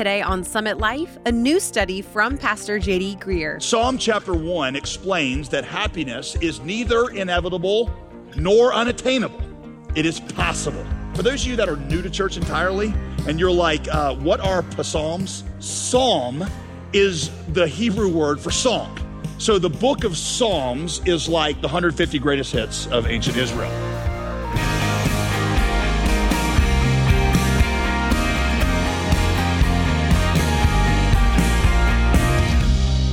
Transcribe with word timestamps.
Today 0.00 0.22
on 0.22 0.42
Summit 0.44 0.78
Life, 0.78 1.18
a 1.26 1.30
new 1.30 1.60
study 1.60 2.00
from 2.00 2.38
Pastor 2.38 2.78
JD 2.78 3.20
Greear. 3.20 3.62
Psalm 3.62 3.98
chapter 3.98 4.32
1 4.32 4.74
explains 4.74 5.50
that 5.50 5.62
happiness 5.62 6.36
is 6.36 6.58
neither 6.60 7.10
inevitable 7.10 7.94
nor 8.34 8.72
unattainable, 8.72 9.42
it 9.94 10.06
is 10.06 10.18
possible. 10.18 10.86
For 11.12 11.22
those 11.22 11.42
of 11.42 11.48
you 11.48 11.56
that 11.56 11.68
are 11.68 11.76
new 11.76 12.00
to 12.00 12.08
church 12.08 12.38
entirely 12.38 12.94
and 13.28 13.38
you're 13.38 13.50
like, 13.50 13.88
uh, 13.88 14.14
what 14.14 14.40
are 14.40 14.64
psalms? 14.82 15.44
Psalm 15.58 16.46
is 16.94 17.30
the 17.48 17.68
Hebrew 17.68 18.08
word 18.08 18.40
for 18.40 18.50
song. 18.50 18.98
So 19.36 19.58
the 19.58 19.68
book 19.68 20.04
of 20.04 20.16
Psalms 20.16 21.02
is 21.04 21.28
like 21.28 21.56
the 21.56 21.66
150 21.66 22.18
greatest 22.20 22.52
hits 22.52 22.86
of 22.86 23.06
ancient 23.06 23.36
Israel. 23.36 23.70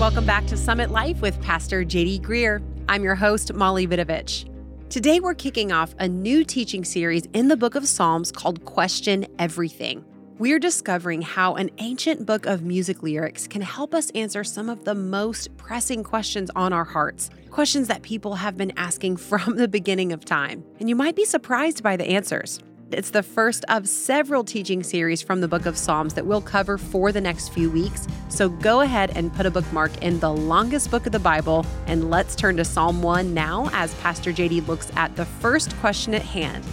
Welcome 0.07 0.25
back 0.25 0.47
to 0.47 0.55
Summit 0.55 0.89
Life 0.89 1.20
with 1.20 1.39
Pastor 1.41 1.84
JD 1.84 2.21
Greear. 2.21 2.63
I'm 2.88 3.03
your 3.03 3.13
host, 3.13 3.53
Molly 3.53 3.85
Vidovich. 3.85 4.49
Today, 4.89 5.20
we're 5.20 5.34
kicking 5.34 5.73
off 5.73 5.93
a 5.99 6.07
new 6.07 6.45
teaching 6.45 6.85
series 6.85 7.25
in 7.34 7.49
the 7.49 7.57
book 7.57 7.75
of 7.75 7.85
Psalms 7.85 8.31
called 8.31 8.63
Question 8.63 9.27
Everything. 9.38 10.05
We're 10.38 10.59
discovering 10.59 11.23
how 11.23 11.55
an 11.55 11.71
ancient 11.79 12.25
book 12.25 12.45
of 12.45 12.62
music 12.62 13.03
lyrics 13.03 13.49
can 13.49 13.62
help 13.62 13.93
us 13.93 14.09
answer 14.12 14.45
some 14.45 14.70
of 14.70 14.85
the 14.85 14.95
most 14.95 15.57
pressing 15.57 16.05
questions 16.05 16.49
on 16.55 16.71
our 16.71 16.85
hearts, 16.85 17.29
questions 17.51 17.89
that 17.89 18.01
people 18.01 18.35
have 18.35 18.55
been 18.55 18.71
asking 18.77 19.17
from 19.17 19.57
the 19.57 19.67
beginning 19.67 20.13
of 20.13 20.23
time. 20.23 20.63
And 20.79 20.87
you 20.87 20.95
might 20.95 21.17
be 21.17 21.26
surprised 21.26 21.84
by 21.84 21.98
the 21.98 22.05
answers. 22.05 22.62
It's 22.91 23.09
the 23.09 23.22
first 23.22 23.66
of 23.68 23.88
several 23.90 24.46
teaching 24.46 24.82
series 24.82 25.22
from 25.22 25.41
the 25.41 25.48
book 25.48 25.66
of 25.66 25.77
Psalms 25.77 26.14
that 26.14 26.26
we'll 26.26 26.41
cover 26.41 26.77
for 26.77 27.12
the 27.12 27.20
next 27.20 27.50
few 27.50 27.70
weeks. 27.70 28.08
So 28.30 28.48
go 28.48 28.80
ahead 28.80 29.12
and 29.13 29.34
put 29.34 29.46
a 29.46 29.52
bookmark 29.52 30.02
in 30.02 30.22
the 30.22 30.32
longest 30.32 30.90
book 30.90 31.05
of 31.05 31.12
the 31.12 31.20
Bible, 31.20 31.66
and 31.85 32.10
let's 32.10 32.34
turn 32.34 32.55
to 32.57 32.66
Psalm 32.66 33.02
1 33.02 33.34
now 33.34 33.70
as 33.74 33.94
Pastor 33.96 34.32
JD 34.32 34.68
looks 34.68 34.90
at 34.96 35.13
the 35.18 35.26
first 35.26 35.76
question 35.77 36.13
at 36.13 36.21
hand 36.21 36.63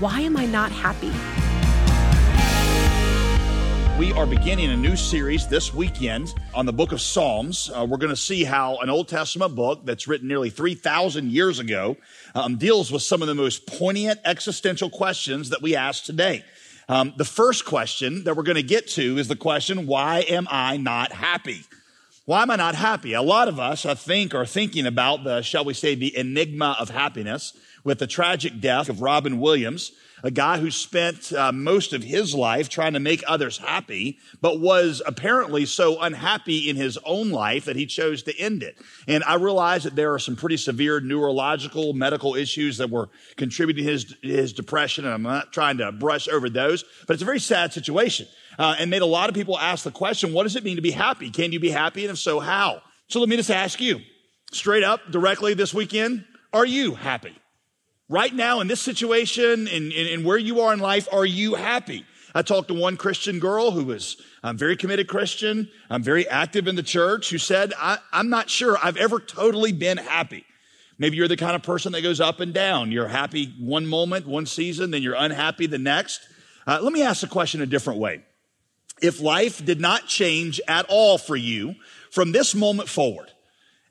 Why 0.00 0.20
am 0.22 0.36
I 0.36 0.46
not 0.46 0.72
happy? 0.72 1.12
We 3.96 4.12
are 4.14 4.26
beginning 4.26 4.70
a 4.70 4.76
new 4.76 4.96
series 4.96 5.46
this 5.46 5.72
weekend 5.72 6.34
on 6.52 6.66
the 6.66 6.72
book 6.72 6.90
of 6.90 7.00
Psalms. 7.00 7.70
Uh, 7.72 7.86
we're 7.88 7.98
going 7.98 8.10
to 8.10 8.16
see 8.16 8.42
how 8.42 8.78
an 8.78 8.90
Old 8.90 9.06
Testament 9.06 9.54
book 9.54 9.82
that's 9.84 10.08
written 10.08 10.26
nearly 10.26 10.50
3,000 10.50 11.30
years 11.30 11.60
ago 11.60 11.96
um, 12.34 12.56
deals 12.56 12.90
with 12.90 13.02
some 13.02 13.22
of 13.22 13.28
the 13.28 13.36
most 13.36 13.68
poignant 13.68 14.18
existential 14.24 14.90
questions 14.90 15.50
that 15.50 15.62
we 15.62 15.76
ask 15.76 16.02
today. 16.02 16.44
Um, 16.88 17.14
the 17.16 17.24
first 17.24 17.66
question 17.66 18.24
that 18.24 18.36
we're 18.36 18.42
going 18.42 18.56
to 18.56 18.64
get 18.64 18.88
to 18.88 19.16
is 19.16 19.28
the 19.28 19.36
question, 19.36 19.86
why 19.86 20.24
am 20.28 20.48
I 20.50 20.76
not 20.76 21.12
happy? 21.12 21.62
Why 22.24 22.42
am 22.42 22.50
I 22.50 22.56
not 22.56 22.74
happy? 22.74 23.12
A 23.12 23.22
lot 23.22 23.46
of 23.46 23.60
us, 23.60 23.86
I 23.86 23.94
think, 23.94 24.34
are 24.34 24.44
thinking 24.44 24.86
about 24.86 25.22
the, 25.22 25.40
shall 25.42 25.64
we 25.64 25.72
say, 25.72 25.94
the 25.94 26.16
enigma 26.16 26.76
of 26.80 26.90
happiness 26.90 27.56
with 27.84 28.00
the 28.00 28.08
tragic 28.08 28.60
death 28.60 28.88
of 28.88 29.02
Robin 29.02 29.38
Williams 29.38 29.92
a 30.24 30.30
guy 30.30 30.58
who 30.58 30.70
spent 30.70 31.32
uh, 31.34 31.52
most 31.52 31.92
of 31.92 32.02
his 32.02 32.34
life 32.34 32.70
trying 32.70 32.94
to 32.94 33.00
make 33.00 33.22
others 33.26 33.58
happy, 33.58 34.18
but 34.40 34.58
was 34.58 35.02
apparently 35.06 35.66
so 35.66 36.00
unhappy 36.00 36.70
in 36.70 36.76
his 36.76 36.98
own 37.04 37.30
life 37.30 37.66
that 37.66 37.76
he 37.76 37.84
chose 37.84 38.22
to 38.22 38.36
end 38.38 38.62
it. 38.62 38.76
And 39.06 39.22
I 39.24 39.34
realize 39.34 39.84
that 39.84 39.96
there 39.96 40.14
are 40.14 40.18
some 40.18 40.34
pretty 40.34 40.56
severe 40.56 40.98
neurological 40.98 41.92
medical 41.92 42.34
issues 42.34 42.78
that 42.78 42.88
were 42.88 43.10
contributing 43.36 43.84
to 43.84 43.92
his, 43.92 44.16
his 44.22 44.52
depression, 44.54 45.04
and 45.04 45.12
I'm 45.12 45.22
not 45.22 45.52
trying 45.52 45.76
to 45.76 45.92
brush 45.92 46.26
over 46.26 46.48
those, 46.48 46.84
but 47.06 47.12
it's 47.12 47.22
a 47.22 47.26
very 47.26 47.40
sad 47.40 47.74
situation. 47.74 48.26
Uh, 48.58 48.76
and 48.78 48.88
made 48.88 49.02
a 49.02 49.06
lot 49.06 49.28
of 49.28 49.34
people 49.34 49.58
ask 49.58 49.84
the 49.84 49.90
question, 49.90 50.32
what 50.32 50.44
does 50.44 50.56
it 50.56 50.64
mean 50.64 50.76
to 50.76 50.82
be 50.82 50.92
happy? 50.92 51.28
Can 51.28 51.52
you 51.52 51.60
be 51.60 51.70
happy? 51.70 52.04
And 52.04 52.12
if 52.12 52.18
so, 52.18 52.40
how? 52.40 52.80
So 53.08 53.20
let 53.20 53.28
me 53.28 53.36
just 53.36 53.50
ask 53.50 53.80
you 53.80 54.00
straight 54.52 54.84
up, 54.84 55.00
directly 55.10 55.54
this 55.54 55.74
weekend, 55.74 56.24
are 56.52 56.64
you 56.64 56.94
happy? 56.94 57.36
Right 58.08 58.34
now, 58.34 58.60
in 58.60 58.68
this 58.68 58.82
situation, 58.82 59.66
in, 59.66 60.24
where 60.24 60.36
you 60.36 60.60
are 60.60 60.72
in 60.72 60.78
life, 60.78 61.08
are 61.10 61.24
you 61.24 61.54
happy? 61.54 62.04
I 62.34 62.42
talked 62.42 62.68
to 62.68 62.74
one 62.74 62.96
Christian 62.96 63.38
girl 63.38 63.70
who 63.70 63.84
was 63.84 64.16
a 64.42 64.52
very 64.52 64.76
committed 64.76 65.08
Christian, 65.08 65.70
I'm 65.88 66.02
very 66.02 66.28
active 66.28 66.66
in 66.66 66.76
the 66.76 66.82
church, 66.82 67.30
who 67.30 67.38
said, 67.38 67.72
I'm 67.78 68.28
not 68.28 68.50
sure 68.50 68.76
I've 68.82 68.98
ever 68.98 69.20
totally 69.20 69.72
been 69.72 69.96
happy. 69.96 70.44
Maybe 70.98 71.16
you're 71.16 71.28
the 71.28 71.36
kind 71.36 71.56
of 71.56 71.62
person 71.62 71.92
that 71.92 72.02
goes 72.02 72.20
up 72.20 72.40
and 72.40 72.52
down. 72.52 72.92
You're 72.92 73.08
happy 73.08 73.54
one 73.58 73.86
moment, 73.86 74.26
one 74.26 74.46
season, 74.46 74.90
then 74.90 75.02
you're 75.02 75.16
unhappy 75.16 75.66
the 75.66 75.78
next. 75.78 76.20
Uh, 76.66 76.80
let 76.82 76.92
me 76.92 77.02
ask 77.02 77.22
the 77.22 77.26
question 77.26 77.62
a 77.62 77.66
different 77.66 78.00
way. 78.00 78.22
If 79.00 79.20
life 79.20 79.64
did 79.64 79.80
not 79.80 80.06
change 80.06 80.60
at 80.68 80.86
all 80.88 81.18
for 81.18 81.36
you 81.36 81.74
from 82.10 82.32
this 82.32 82.54
moment 82.54 82.88
forward, 82.88 83.30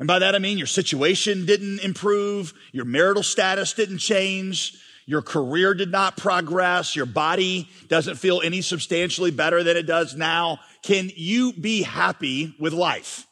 and 0.03 0.07
by 0.09 0.19
that 0.19 0.35
I 0.35 0.39
mean 0.39 0.57
your 0.57 0.67
situation 0.67 1.45
didn't 1.45 1.79
improve, 1.79 2.53
your 2.73 2.83
marital 2.83 3.23
status 3.23 3.71
didn't 3.71 3.99
change, 3.99 4.77
your 5.05 5.21
career 5.21 5.73
did 5.73 5.91
not 5.91 6.17
progress, 6.17 6.93
your 6.93 7.05
body 7.05 7.69
doesn't 7.87 8.15
feel 8.15 8.41
any 8.41 8.59
substantially 8.59 9.31
better 9.31 9.63
than 9.63 9.77
it 9.77 9.83
does 9.83 10.13
now. 10.13 10.59
Can 10.81 11.09
you 11.15 11.53
be 11.53 11.83
happy 11.83 12.53
with 12.59 12.73
life? 12.73 13.25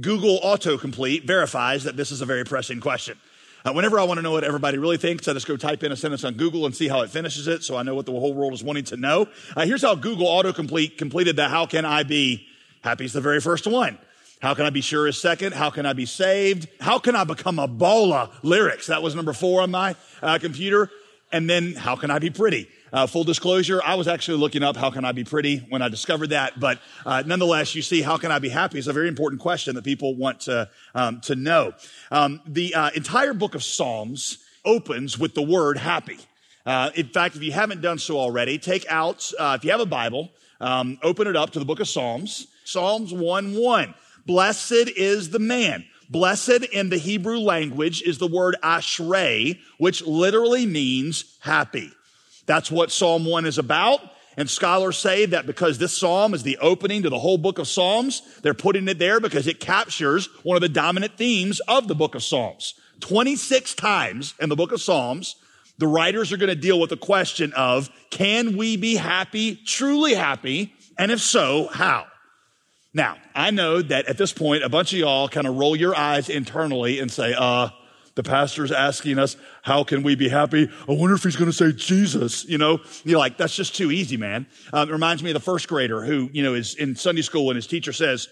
Google 0.00 0.40
autocomplete 0.40 1.26
verifies 1.26 1.84
that 1.84 1.98
this 1.98 2.10
is 2.10 2.22
a 2.22 2.24
very 2.24 2.44
pressing 2.44 2.80
question. 2.80 3.18
Uh, 3.62 3.74
whenever 3.74 4.00
I 4.00 4.04
want 4.04 4.16
to 4.16 4.22
know 4.22 4.32
what 4.32 4.44
everybody 4.44 4.78
really 4.78 4.96
thinks, 4.96 5.28
I 5.28 5.34
just 5.34 5.46
go 5.46 5.58
type 5.58 5.82
in 5.82 5.92
a 5.92 5.96
sentence 5.96 6.24
on 6.24 6.38
Google 6.38 6.64
and 6.64 6.74
see 6.74 6.88
how 6.88 7.02
it 7.02 7.10
finishes 7.10 7.48
it 7.48 7.64
so 7.64 7.76
I 7.76 7.82
know 7.82 7.94
what 7.94 8.06
the 8.06 8.12
whole 8.12 8.32
world 8.32 8.54
is 8.54 8.64
wanting 8.64 8.84
to 8.84 8.96
know. 8.96 9.28
Uh, 9.54 9.66
here's 9.66 9.82
how 9.82 9.94
Google 9.94 10.28
autocomplete 10.28 10.96
completed 10.96 11.36
the 11.36 11.50
how 11.50 11.66
can 11.66 11.84
I 11.84 12.02
be 12.02 12.46
happy 12.82 13.04
is 13.04 13.12
the 13.12 13.20
very 13.20 13.42
first 13.42 13.66
one. 13.66 13.98
How 14.44 14.52
can 14.52 14.66
I 14.66 14.70
be 14.70 14.82
sure 14.82 15.08
is 15.08 15.18
second? 15.18 15.54
How 15.54 15.70
can 15.70 15.86
I 15.86 15.94
be 15.94 16.04
saved? 16.04 16.68
How 16.78 16.98
can 16.98 17.16
I 17.16 17.24
become 17.24 17.58
a 17.58 17.66
bola 17.66 18.30
lyrics? 18.42 18.88
That 18.88 19.02
was 19.02 19.14
number 19.14 19.32
four 19.32 19.62
on 19.62 19.70
my 19.70 19.96
uh, 20.20 20.38
computer. 20.38 20.90
And 21.32 21.48
then 21.48 21.72
how 21.72 21.96
can 21.96 22.10
I 22.10 22.18
be 22.18 22.28
pretty? 22.28 22.68
Uh, 22.92 23.06
full 23.06 23.24
disclosure, 23.24 23.80
I 23.82 23.94
was 23.94 24.06
actually 24.06 24.36
looking 24.36 24.62
up 24.62 24.76
how 24.76 24.90
can 24.90 25.02
I 25.06 25.12
be 25.12 25.24
pretty 25.24 25.60
when 25.70 25.80
I 25.80 25.88
discovered 25.88 26.28
that. 26.28 26.60
But 26.60 26.78
uh, 27.06 27.22
nonetheless, 27.24 27.74
you 27.74 27.80
see, 27.80 28.02
how 28.02 28.18
can 28.18 28.30
I 28.30 28.38
be 28.38 28.50
happy 28.50 28.78
is 28.78 28.86
a 28.86 28.92
very 28.92 29.08
important 29.08 29.40
question 29.40 29.76
that 29.76 29.84
people 29.84 30.14
want 30.14 30.40
to 30.40 30.68
um, 30.94 31.22
to 31.22 31.34
know. 31.34 31.72
Um, 32.10 32.42
the 32.46 32.74
uh, 32.74 32.90
entire 32.94 33.32
book 33.32 33.54
of 33.54 33.64
Psalms 33.64 34.44
opens 34.62 35.18
with 35.18 35.32
the 35.32 35.42
word 35.42 35.78
happy. 35.78 36.18
Uh, 36.66 36.90
in 36.94 37.08
fact, 37.08 37.34
if 37.34 37.42
you 37.42 37.52
haven't 37.52 37.80
done 37.80 37.98
so 37.98 38.18
already, 38.18 38.58
take 38.58 38.84
out 38.90 39.32
uh, 39.38 39.56
if 39.58 39.64
you 39.64 39.70
have 39.70 39.80
a 39.80 39.86
Bible, 39.86 40.32
um, 40.60 40.98
open 41.02 41.28
it 41.28 41.34
up 41.34 41.48
to 41.52 41.58
the 41.58 41.64
book 41.64 41.80
of 41.80 41.88
Psalms, 41.88 42.46
Psalms 42.64 43.10
one 43.10 43.54
one. 43.54 43.94
Blessed 44.26 44.90
is 44.96 45.30
the 45.30 45.38
man. 45.38 45.84
Blessed 46.10 46.64
in 46.72 46.90
the 46.90 46.98
Hebrew 46.98 47.38
language 47.38 48.02
is 48.02 48.18
the 48.18 48.26
word 48.26 48.56
ashrei, 48.62 49.58
which 49.78 50.02
literally 50.02 50.66
means 50.66 51.36
happy. 51.40 51.90
That's 52.46 52.70
what 52.70 52.92
Psalm 52.92 53.24
1 53.24 53.46
is 53.46 53.58
about. 53.58 54.00
And 54.36 54.50
scholars 54.50 54.98
say 54.98 55.26
that 55.26 55.46
because 55.46 55.78
this 55.78 55.96
psalm 55.96 56.34
is 56.34 56.42
the 56.42 56.58
opening 56.58 57.02
to 57.02 57.10
the 57.10 57.18
whole 57.18 57.38
book 57.38 57.58
of 57.58 57.68
Psalms, 57.68 58.22
they're 58.42 58.52
putting 58.52 58.88
it 58.88 58.98
there 58.98 59.20
because 59.20 59.46
it 59.46 59.60
captures 59.60 60.28
one 60.42 60.56
of 60.56 60.60
the 60.60 60.68
dominant 60.68 61.16
themes 61.16 61.60
of 61.68 61.86
the 61.86 61.94
book 61.94 62.14
of 62.14 62.22
Psalms. 62.22 62.74
26 63.00 63.74
times 63.74 64.34
in 64.40 64.48
the 64.48 64.56
book 64.56 64.72
of 64.72 64.80
Psalms, 64.80 65.36
the 65.78 65.86
writers 65.86 66.32
are 66.32 66.36
going 66.36 66.48
to 66.48 66.54
deal 66.54 66.80
with 66.80 66.90
the 66.90 66.96
question 66.96 67.52
of, 67.54 67.90
can 68.10 68.56
we 68.56 68.76
be 68.76 68.96
happy, 68.96 69.56
truly 69.56 70.14
happy? 70.14 70.72
And 70.98 71.10
if 71.10 71.20
so, 71.20 71.68
how? 71.68 72.06
Now, 72.94 73.16
I 73.34 73.50
know 73.50 73.82
that 73.82 74.06
at 74.06 74.16
this 74.18 74.32
point, 74.32 74.62
a 74.62 74.68
bunch 74.68 74.92
of 74.92 75.00
y'all 75.00 75.28
kind 75.28 75.48
of 75.48 75.56
roll 75.56 75.74
your 75.74 75.96
eyes 75.96 76.28
internally 76.28 77.00
and 77.00 77.10
say, 77.10 77.34
uh, 77.36 77.70
the 78.14 78.22
pastor's 78.22 78.70
asking 78.70 79.18
us, 79.18 79.36
how 79.62 79.82
can 79.82 80.04
we 80.04 80.14
be 80.14 80.28
happy? 80.28 80.70
I 80.88 80.92
wonder 80.92 81.16
if 81.16 81.24
he's 81.24 81.34
going 81.34 81.50
to 81.50 81.56
say 81.56 81.72
Jesus. 81.72 82.44
You 82.44 82.58
know, 82.58 82.80
you're 83.02 83.18
like, 83.18 83.36
that's 83.36 83.56
just 83.56 83.74
too 83.74 83.90
easy, 83.90 84.16
man. 84.16 84.46
Um, 84.72 84.88
it 84.88 84.92
reminds 84.92 85.24
me 85.24 85.30
of 85.30 85.34
the 85.34 85.40
first 85.40 85.66
grader 85.66 86.04
who, 86.04 86.30
you 86.32 86.44
know, 86.44 86.54
is 86.54 86.76
in 86.76 86.94
Sunday 86.94 87.22
school 87.22 87.50
and 87.50 87.56
his 87.56 87.66
teacher 87.66 87.92
says, 87.92 88.28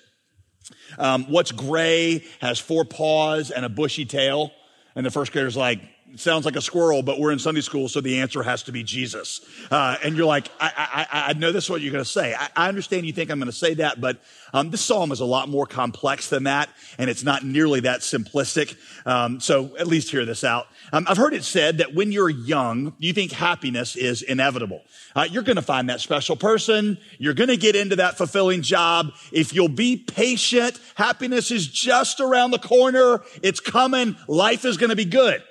um, 0.97 1.25
what's 1.25 1.50
gray, 1.50 2.25
has 2.41 2.61
four 2.61 2.85
paws 2.85 3.50
and 3.50 3.65
a 3.65 3.69
bushy 3.69 4.05
tail? 4.05 4.53
And 4.94 5.05
the 5.05 5.11
first 5.11 5.32
grader's 5.32 5.56
like, 5.56 5.81
sounds 6.17 6.44
like 6.44 6.56
a 6.56 6.61
squirrel, 6.61 7.03
but 7.03 7.19
we're 7.19 7.32
in 7.32 7.38
Sunday 7.38 7.61
school, 7.61 7.88
so 7.88 8.00
the 8.00 8.20
answer 8.20 8.43
has 8.43 8.62
to 8.64 8.73
be 8.73 8.82
Jesus. 8.82 9.41
Uh, 9.70 9.97
and 10.03 10.17
you're 10.17 10.26
like, 10.26 10.49
I, 10.61 11.06
I, 11.11 11.25
I 11.29 11.32
know 11.35 11.53
this 11.53 11.64
is 11.64 11.70
what 11.70 11.81
you're 11.81 11.93
going 11.93 12.05
to 12.05 12.11
say. 12.11 12.35
I, 12.35 12.49
I, 12.56 12.69
understand 12.69 13.06
you 13.06 13.12
think 13.12 13.31
I'm 13.31 13.38
going 13.38 13.50
to 13.50 13.56
say 13.56 13.75
that, 13.75 14.00
but 14.00 14.19
um, 14.53 14.70
this 14.70 14.81
psalm 14.81 15.12
is 15.12 15.20
a 15.20 15.25
lot 15.25 15.49
more 15.49 15.67
complex 15.67 16.29
than 16.29 16.44
that, 16.44 16.69
and 16.99 17.09
it's 17.09 17.25
not 17.25 17.44
nearly 17.44 17.81
that 17.81 18.00
simplistic. 18.00 18.76
Um, 19.06 19.41
so 19.41 19.76
at 19.79 19.87
least 19.87 20.11
hear 20.11 20.25
this 20.25 20.44
out. 20.44 20.67
Um, 20.93 21.06
I've 21.09 21.17
heard 21.17 21.35
it 21.35 21.44
said 21.44 21.79
that 21.79 21.94
when 21.94 22.12
you're 22.12 22.31
young, 22.31 22.94
you 22.99 23.12
think 23.12 23.32
happiness 23.32 23.97
is 23.97 24.23
inevitable. 24.23 24.82
Uh, 25.15 25.26
you're 25.31 25.43
going 25.43 25.56
to 25.56 25.62
find 25.62 25.88
that 25.88 26.00
special 26.00 26.37
person. 26.37 26.99
You're 27.19 27.35
going 27.35 27.49
to 27.49 27.56
get 27.56 27.76
into 27.76 27.97
that 27.97 28.17
fulfilling 28.17 28.62
job. 28.62 29.12
If 29.31 29.55
you'll 29.55 29.69
be 29.69 29.97
patient, 29.97 30.79
happiness 30.94 31.50
is 31.50 31.67
just 31.67 32.20
around 32.20 32.50
the 32.50 32.58
corner. 32.58 33.23
It's 33.43 33.61
coming. 33.61 34.17
Life 34.29 34.65
is 34.65 34.76
going 34.76 34.91
to 34.91 34.97
be 34.97 35.05
good. 35.05 35.43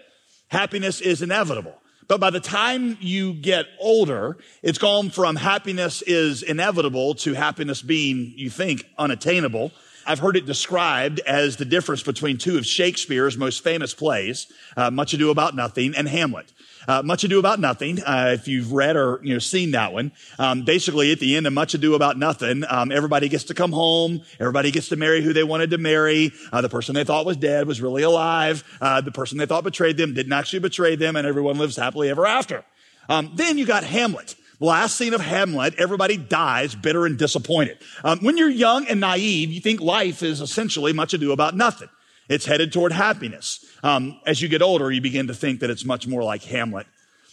Happiness 0.51 0.99
is 0.99 1.21
inevitable. 1.21 1.73
But 2.09 2.19
by 2.19 2.29
the 2.29 2.41
time 2.41 2.97
you 2.99 3.33
get 3.33 3.67
older, 3.79 4.37
it's 4.61 4.77
gone 4.77 5.09
from 5.09 5.37
happiness 5.37 6.01
is 6.01 6.43
inevitable 6.43 7.15
to 7.15 7.33
happiness 7.33 7.81
being, 7.81 8.33
you 8.35 8.49
think, 8.49 8.85
unattainable. 8.97 9.71
I've 10.05 10.19
heard 10.19 10.35
it 10.35 10.45
described 10.45 11.19
as 11.21 11.57
the 11.57 11.65
difference 11.65 12.03
between 12.03 12.37
two 12.37 12.57
of 12.57 12.65
Shakespeare's 12.65 13.37
most 13.37 13.63
famous 13.63 13.93
plays, 13.93 14.51
uh, 14.75 14.89
Much 14.91 15.13
Ado 15.13 15.29
About 15.29 15.55
Nothing 15.55 15.93
and 15.95 16.07
Hamlet. 16.07 16.51
Uh, 16.87 17.03
Much 17.03 17.23
Ado 17.23 17.37
About 17.37 17.59
Nothing, 17.59 18.01
uh, 18.01 18.31
if 18.33 18.47
you've 18.47 18.71
read 18.73 18.95
or 18.95 19.19
you 19.23 19.33
know 19.33 19.39
seen 19.39 19.71
that 19.71 19.93
one, 19.93 20.11
um, 20.39 20.63
basically 20.63 21.11
at 21.11 21.19
the 21.19 21.35
end 21.35 21.45
of 21.45 21.53
Much 21.53 21.73
Ado 21.73 21.93
About 21.93 22.17
Nothing, 22.17 22.63
um, 22.67 22.91
everybody 22.91 23.29
gets 23.29 23.43
to 23.45 23.53
come 23.53 23.71
home, 23.71 24.21
everybody 24.39 24.71
gets 24.71 24.89
to 24.89 24.95
marry 24.95 25.21
who 25.21 25.33
they 25.33 25.43
wanted 25.43 25.69
to 25.71 25.77
marry. 25.77 26.31
Uh, 26.51 26.61
the 26.61 26.69
person 26.69 26.95
they 26.95 27.03
thought 27.03 27.25
was 27.25 27.37
dead 27.37 27.67
was 27.67 27.81
really 27.81 28.01
alive. 28.01 28.63
Uh, 28.81 29.01
the 29.01 29.11
person 29.11 29.37
they 29.37 29.45
thought 29.45 29.63
betrayed 29.63 29.97
them 29.97 30.13
didn't 30.13 30.33
actually 30.33 30.59
betray 30.59 30.95
them, 30.95 31.15
and 31.15 31.27
everyone 31.27 31.57
lives 31.57 31.75
happily 31.75 32.09
ever 32.09 32.25
after. 32.25 32.63
Um, 33.09 33.31
then 33.35 33.57
you 33.57 33.65
got 33.65 33.83
Hamlet. 33.83 34.35
Last 34.61 34.95
scene 34.95 35.15
of 35.15 35.21
Hamlet, 35.21 35.73
everybody 35.79 36.17
dies 36.17 36.75
bitter 36.75 37.07
and 37.07 37.17
disappointed. 37.17 37.79
Um, 38.03 38.19
when 38.19 38.37
you're 38.37 38.47
young 38.47 38.85
and 38.85 38.99
naive, 38.99 39.51
you 39.51 39.59
think 39.59 39.81
life 39.81 40.21
is 40.21 40.39
essentially 40.39 40.93
much 40.93 41.15
ado 41.15 41.31
about 41.31 41.55
nothing. 41.55 41.89
It's 42.29 42.45
headed 42.45 42.71
toward 42.71 42.91
happiness. 42.91 43.65
Um, 43.81 44.21
as 44.27 44.39
you 44.39 44.47
get 44.47 44.61
older, 44.61 44.91
you 44.91 45.01
begin 45.01 45.25
to 45.27 45.33
think 45.33 45.61
that 45.61 45.71
it's 45.71 45.83
much 45.83 46.05
more 46.05 46.23
like 46.23 46.43
Hamlet. 46.43 46.85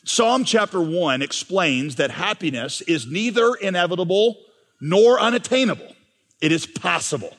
Psalm 0.05 0.43
chapter 0.43 0.81
one 0.81 1.21
explains 1.21 1.97
that 1.97 2.11
happiness 2.11 2.81
is 2.81 3.07
neither 3.07 3.55
inevitable 3.57 4.39
nor 4.81 5.21
unattainable. 5.21 5.95
It 6.41 6.51
is 6.51 6.65
possible, 6.65 7.37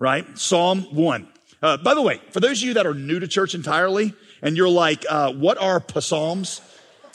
right? 0.00 0.26
Psalm 0.36 0.82
one. 0.92 1.28
Uh, 1.62 1.76
by 1.76 1.94
the 1.94 2.02
way, 2.02 2.20
for 2.32 2.40
those 2.40 2.60
of 2.62 2.66
you 2.66 2.74
that 2.74 2.86
are 2.86 2.94
new 2.94 3.20
to 3.20 3.28
church 3.28 3.54
entirely, 3.54 4.12
and 4.42 4.56
you're 4.56 4.68
like, 4.68 5.06
uh, 5.08 5.32
what 5.32 5.56
are 5.58 5.80
psalms? 6.00 6.62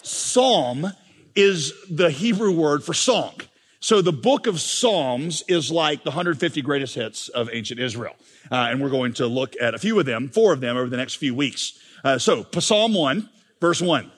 Psalm 0.02 0.94
is 1.36 1.74
the 1.90 2.10
Hebrew 2.10 2.52
word 2.52 2.84
for 2.84 2.94
song. 2.94 3.34
So 3.80 4.02
the 4.02 4.14
book 4.14 4.48
of 4.48 4.60
Psalms 4.60 5.44
is 5.48 5.70
like 5.70 6.04
the 6.04 6.10
150 6.10 6.62
greatest 6.64 6.96
hits 6.96 7.30
of 7.30 7.50
ancient 7.52 7.80
Israel. 7.80 8.16
Uh, 8.52 8.68
and 8.70 8.82
we're 8.82 8.90
going 8.90 9.14
to 9.14 9.28
look 9.28 9.56
at 9.62 9.76
a 9.76 9.78
few 9.78 10.00
of 10.00 10.06
them, 10.06 10.30
four 10.30 10.54
of 10.54 10.62
them 10.62 10.76
over 10.76 10.90
the 10.90 10.98
next 10.98 11.16
few 11.16 11.36
weeks. 11.36 11.78
Uh, 12.04 12.18
so 12.18 12.46
Psalm 12.58 12.94
1, 12.94 13.30
verse 13.62 13.82
1. 13.82 14.12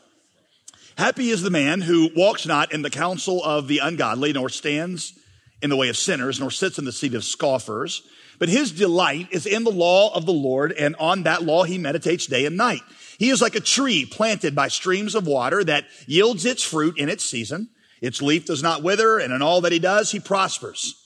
Happy 0.98 1.30
is 1.30 1.42
the 1.42 1.50
man 1.50 1.82
who 1.82 2.10
walks 2.16 2.46
not 2.46 2.74
in 2.74 2.82
the 2.82 2.90
counsel 2.90 3.44
of 3.44 3.68
the 3.68 3.80
ungodly, 3.80 4.34
nor 4.34 4.50
stands 4.50 5.20
in 5.62 5.70
the 5.70 5.76
way 5.76 5.90
of 5.90 5.98
sinners, 5.98 6.40
nor 6.40 6.52
sits 6.52 6.78
in 6.78 6.86
the 6.86 6.92
seat 6.92 7.14
of 7.14 7.24
scoffers. 7.24 8.04
But 8.40 8.50
his 8.50 8.72
delight 8.72 9.30
is 9.32 9.46
in 9.46 9.64
the 9.64 9.72
law 9.72 10.14
of 10.14 10.26
the 10.26 10.34
Lord, 10.34 10.72
and 10.72 10.96
on 10.98 11.24
that 11.24 11.44
law 11.44 11.64
he 11.64 11.78
meditates 11.78 12.28
day 12.28 12.46
and 12.46 12.56
night. 12.56 12.82
He 13.18 13.30
is 13.30 13.42
like 13.42 13.56
a 13.56 13.60
tree 13.60 14.06
planted 14.06 14.54
by 14.54 14.68
streams 14.68 15.16
of 15.16 15.26
water 15.26 15.64
that 15.64 15.86
yields 16.06 16.46
its 16.46 16.64
fruit 16.64 17.00
in 17.00 17.10
its 17.10 17.24
season. 17.24 17.70
Its 18.00 18.22
leaf 18.22 18.46
does 18.46 18.62
not 18.62 18.84
wither, 18.84 19.18
and 19.18 19.34
in 19.34 19.42
all 19.42 19.62
that 19.62 19.72
he 19.72 19.80
does, 19.80 20.12
he 20.12 20.20
prospers. 20.20 21.04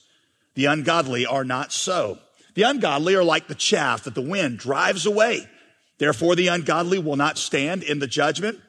The 0.54 0.66
ungodly 0.66 1.24
are 1.24 1.44
not 1.44 1.72
so. 1.72 2.18
The 2.54 2.64
ungodly 2.64 3.14
are 3.14 3.24
like 3.24 3.46
the 3.46 3.54
chaff 3.54 4.04
that 4.04 4.14
the 4.14 4.20
wind 4.20 4.58
drives 4.58 5.06
away. 5.06 5.48
Therefore, 5.96 6.36
the 6.36 6.48
ungodly 6.48 6.98
will 6.98 7.16
not 7.16 7.38
stand 7.38 7.82
in 7.82 7.98
the 7.98 8.06
judgment, 8.06 8.60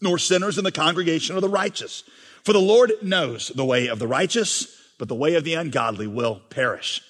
nor 0.00 0.16
sinners 0.18 0.56
in 0.56 0.64
the 0.64 0.72
congregation 0.72 1.36
of 1.36 1.42
the 1.42 1.48
righteous. 1.50 2.02
For 2.44 2.54
the 2.54 2.58
Lord 2.58 2.92
knows 3.02 3.48
the 3.48 3.64
way 3.66 3.88
of 3.88 3.98
the 3.98 4.08
righteous, 4.08 4.79
but 5.00 5.08
the 5.08 5.16
way 5.16 5.34
of 5.34 5.42
the 5.42 5.54
ungodly 5.54 6.06
will 6.06 6.36
perish. 6.50 7.02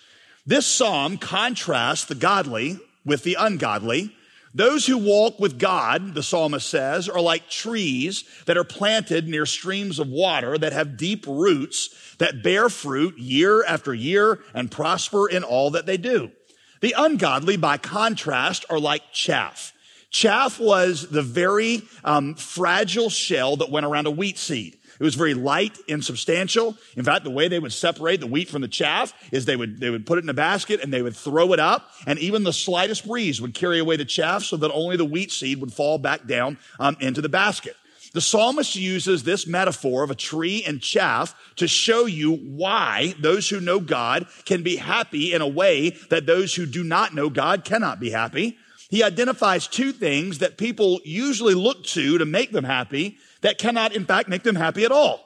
This 0.47 0.67
psalm 0.67 1.19
contrasts 1.19 2.07
the 2.07 2.15
godly 2.15 2.79
with 3.05 3.23
the 3.23 3.37
ungodly 3.39 4.15
those 4.53 4.87
who 4.87 4.99
walk 4.99 5.39
with 5.39 5.59
God, 5.59 6.15
the 6.15 6.25
psalmist 6.25 6.69
says, 6.69 7.09
are 7.09 7.21
like 7.21 7.49
trees 7.49 8.25
that 8.47 8.57
are 8.57 8.65
planted 8.65 9.29
near 9.29 9.47
streams 9.47 10.01
of 10.01 10.09
water 10.09 10.59
that 10.59 10.73
have 10.73 10.97
deep 10.97 11.25
roots 11.27 12.17
that 12.19 12.43
bear 12.43 12.69
fruit 12.69 13.17
year 13.17 13.65
after 13.65 13.95
year 13.95 14.41
and 14.53 14.71
prosper 14.71 15.29
in 15.29 15.45
all 15.45 15.71
that 15.71 15.87
they 15.87 15.97
do. 15.97 16.33
The 16.81 16.95
ungodly, 16.99 17.57
by 17.57 17.77
contrast, 17.77 18.65
are 18.71 18.81
like 18.81 19.13
chaff. 19.13 19.73
Chaff 20.11 20.59
was 20.59 21.09
the 21.09 21.23
very 21.23 21.83
um, 22.03 22.35
fragile 22.35 23.11
shell 23.11 23.57
that 23.57 23.71
went 23.71 23.87
around 23.87 24.09
a 24.09 24.11
wheat 24.11 24.39
seed. 24.39 24.80
It 25.01 25.05
was 25.05 25.15
very 25.15 25.33
light, 25.33 25.79
and 25.89 26.05
substantial. 26.05 26.77
In 26.95 27.05
fact, 27.05 27.25
the 27.25 27.31
way 27.31 27.49
they 27.49 27.59
would 27.59 27.73
separate 27.73 28.21
the 28.21 28.27
wheat 28.27 28.51
from 28.51 28.61
the 28.61 28.69
chaff 28.69 29.15
is 29.33 29.47
they 29.47 29.57
would, 29.57 29.81
they 29.81 29.89
would 29.89 30.05
put 30.05 30.19
it 30.19 30.25
in 30.25 30.29
a 30.29 30.35
basket 30.35 30.81
and 30.83 30.93
they 30.93 31.01
would 31.01 31.17
throw 31.17 31.55
it 31.55 31.59
up 31.59 31.91
and 32.07 32.19
even 32.19 32.45
the 32.45 32.53
slightest 32.53 33.07
breeze 33.09 33.41
would 33.41 33.55
carry 33.55 33.79
away 33.79 33.97
the 33.97 34.05
chaff 34.05 34.45
so 34.45 34.59
that 34.59 34.71
only 34.73 34.99
the 34.99 35.05
wheat 35.07 35.33
seed 35.33 35.59
would 35.61 35.73
fall 35.73 35.97
back 35.97 36.27
down 36.27 36.59
um, 36.79 36.99
into 37.01 37.23
the 37.23 37.31
basket. 37.31 37.77
The 38.13 38.21
psalmist 38.21 38.77
uses 38.77 39.23
this 39.23 39.47
metaphor 39.47 40.03
of 40.03 40.11
a 40.11 40.17
tree 40.17 40.65
and 40.67 40.83
chaff 40.83 41.35
to 41.57 41.67
show 41.67 42.05
you 42.05 42.35
why 42.35 43.15
those 43.21 43.49
who 43.49 43.61
know 43.61 43.81
God 43.81 44.27
can 44.45 44.63
be 44.63 44.77
happy 44.77 45.33
in 45.33 45.41
a 45.41 45.49
way 45.49 45.91
that 46.11 46.27
those 46.27 46.55
who 46.55 46.67
do 46.67 46.85
not 46.85 47.15
know 47.15 47.31
God 47.31 47.65
cannot 47.65 48.01
be 48.01 48.11
happy. 48.11 48.59
He 48.91 49.05
identifies 49.05 49.69
two 49.69 49.93
things 49.93 50.39
that 50.39 50.59
people 50.59 51.01
usually 51.05 51.55
look 51.55 51.85
to 51.85 52.19
to 52.19 52.27
make 52.27 52.51
them 52.51 52.65
happy 52.65 53.19
that 53.43 53.59
cannot, 53.59 53.95
in 53.95 54.05
fact, 54.05 54.29
make 54.29 54.43
them 54.43 54.57
happy 54.57 54.85
at 54.85 54.93
all. 54.93 55.25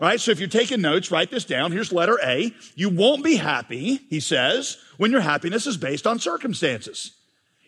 Right, 0.00 0.20
so 0.20 0.32
if 0.32 0.40
you're 0.40 0.48
taking 0.48 0.80
notes, 0.80 1.12
write 1.12 1.30
this 1.30 1.44
down. 1.44 1.70
Here's 1.70 1.92
letter 1.92 2.18
A. 2.24 2.52
You 2.74 2.88
won't 2.88 3.22
be 3.22 3.36
happy, 3.36 4.00
he 4.10 4.18
says, 4.18 4.78
when 4.96 5.12
your 5.12 5.20
happiness 5.20 5.66
is 5.66 5.76
based 5.76 6.08
on 6.08 6.18
circumstances. 6.18 7.12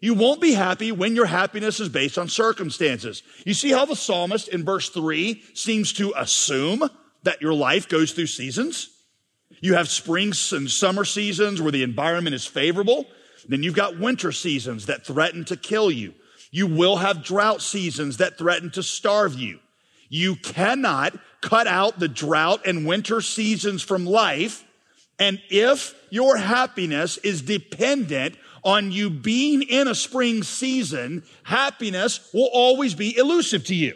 You 0.01 0.15
won't 0.15 0.41
be 0.41 0.53
happy 0.53 0.91
when 0.91 1.15
your 1.15 1.27
happiness 1.27 1.79
is 1.79 1.89
based 1.89 2.19
on 2.19 2.29
circumstances. 2.29 3.23
You 3.47 3.55
see 3.55 3.71
how 3.71 3.85
the 3.85 3.95
psalmist 3.95 4.49
in 4.49 4.65
verse 4.65 4.89
three 4.89 5.45
seems 5.55 5.93
to 5.95 6.13
assume 6.17 6.83
that 7.23 7.41
your 7.41 7.55
life 7.55 7.89
goes 7.89 8.13
through 8.13 8.27
seasons? 8.27 8.91
You 9.61 9.75
have 9.75 9.89
spring 9.89 10.33
and 10.53 10.71
summer 10.71 11.05
seasons 11.05 11.63
where 11.63 11.73
the 11.73 11.85
environment 11.85 12.35
is 12.35 12.47
favorable. 12.47 13.07
Then 13.49 13.63
you've 13.63 13.75
got 13.75 13.99
winter 13.99 14.33
seasons 14.33 14.87
that 14.87 15.07
threaten 15.07 15.45
to 15.47 15.57
kill 15.57 15.91
you. 15.91 16.15
You 16.51 16.67
will 16.67 16.97
have 16.97 17.23
drought 17.23 17.63
seasons 17.63 18.17
that 18.17 18.37
threaten 18.37 18.71
to 18.73 18.83
starve 18.83 19.39
you. 19.39 19.61
You 20.15 20.37
cannot 20.37 21.19
cut 21.41 21.67
out 21.67 21.99
the 21.99 22.07
drought 22.07 22.65
and 22.65 22.87
winter 22.87 23.21
seasons 23.21 23.83
from 23.83 24.07
life. 24.07 24.63
And 25.19 25.41
if 25.51 25.93
your 26.09 26.37
happiness 26.37 27.19
is 27.19 27.43
dependent 27.43 28.37
on 28.63 28.93
you 28.93 29.11
being 29.11 29.63
in 29.63 29.89
a 29.89 29.95
spring 29.97 30.45
season, 30.45 31.25
happiness 31.43 32.31
will 32.33 32.49
always 32.53 32.95
be 32.95 33.17
elusive 33.17 33.65
to 33.65 33.75
you. 33.75 33.95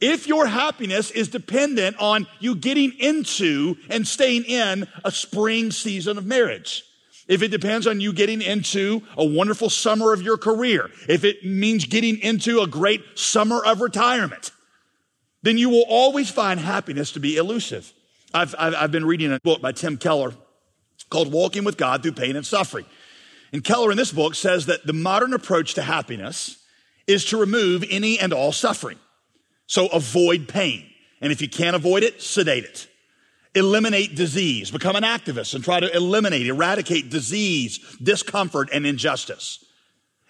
If 0.00 0.26
your 0.26 0.48
happiness 0.48 1.12
is 1.12 1.28
dependent 1.28 1.96
on 2.00 2.26
you 2.40 2.56
getting 2.56 2.90
into 2.98 3.76
and 3.88 4.08
staying 4.08 4.42
in 4.42 4.88
a 5.04 5.12
spring 5.12 5.70
season 5.70 6.18
of 6.18 6.26
marriage, 6.26 6.82
if 7.28 7.42
it 7.42 7.52
depends 7.52 7.86
on 7.86 8.00
you 8.00 8.12
getting 8.12 8.42
into 8.42 9.02
a 9.16 9.24
wonderful 9.24 9.70
summer 9.70 10.12
of 10.12 10.20
your 10.20 10.36
career, 10.36 10.90
if 11.08 11.22
it 11.22 11.44
means 11.44 11.84
getting 11.84 12.18
into 12.18 12.60
a 12.60 12.66
great 12.66 13.02
summer 13.14 13.64
of 13.64 13.80
retirement, 13.80 14.50
then 15.42 15.58
you 15.58 15.70
will 15.70 15.84
always 15.88 16.30
find 16.30 16.58
happiness 16.60 17.12
to 17.12 17.20
be 17.20 17.36
elusive. 17.36 17.92
I've, 18.34 18.54
I've, 18.58 18.74
I've, 18.74 18.92
been 18.92 19.06
reading 19.06 19.32
a 19.32 19.40
book 19.40 19.60
by 19.62 19.72
Tim 19.72 19.96
Keller 19.96 20.34
called 21.10 21.32
Walking 21.32 21.64
with 21.64 21.76
God 21.76 22.02
Through 22.02 22.12
Pain 22.12 22.36
and 22.36 22.46
Suffering. 22.46 22.84
And 23.52 23.64
Keller 23.64 23.90
in 23.90 23.96
this 23.96 24.12
book 24.12 24.34
says 24.34 24.66
that 24.66 24.86
the 24.86 24.92
modern 24.92 25.32
approach 25.32 25.74
to 25.74 25.82
happiness 25.82 26.62
is 27.06 27.24
to 27.26 27.38
remove 27.38 27.84
any 27.88 28.18
and 28.18 28.32
all 28.32 28.52
suffering. 28.52 28.98
So 29.66 29.86
avoid 29.86 30.48
pain. 30.48 30.86
And 31.20 31.32
if 31.32 31.40
you 31.40 31.48
can't 31.48 31.76
avoid 31.76 32.02
it, 32.02 32.20
sedate 32.20 32.64
it. 32.64 32.86
Eliminate 33.54 34.14
disease. 34.14 34.70
Become 34.70 34.96
an 34.96 35.04
activist 35.04 35.54
and 35.54 35.64
try 35.64 35.80
to 35.80 35.94
eliminate, 35.94 36.46
eradicate 36.46 37.10
disease, 37.10 37.78
discomfort, 38.02 38.68
and 38.72 38.86
injustice. 38.86 39.64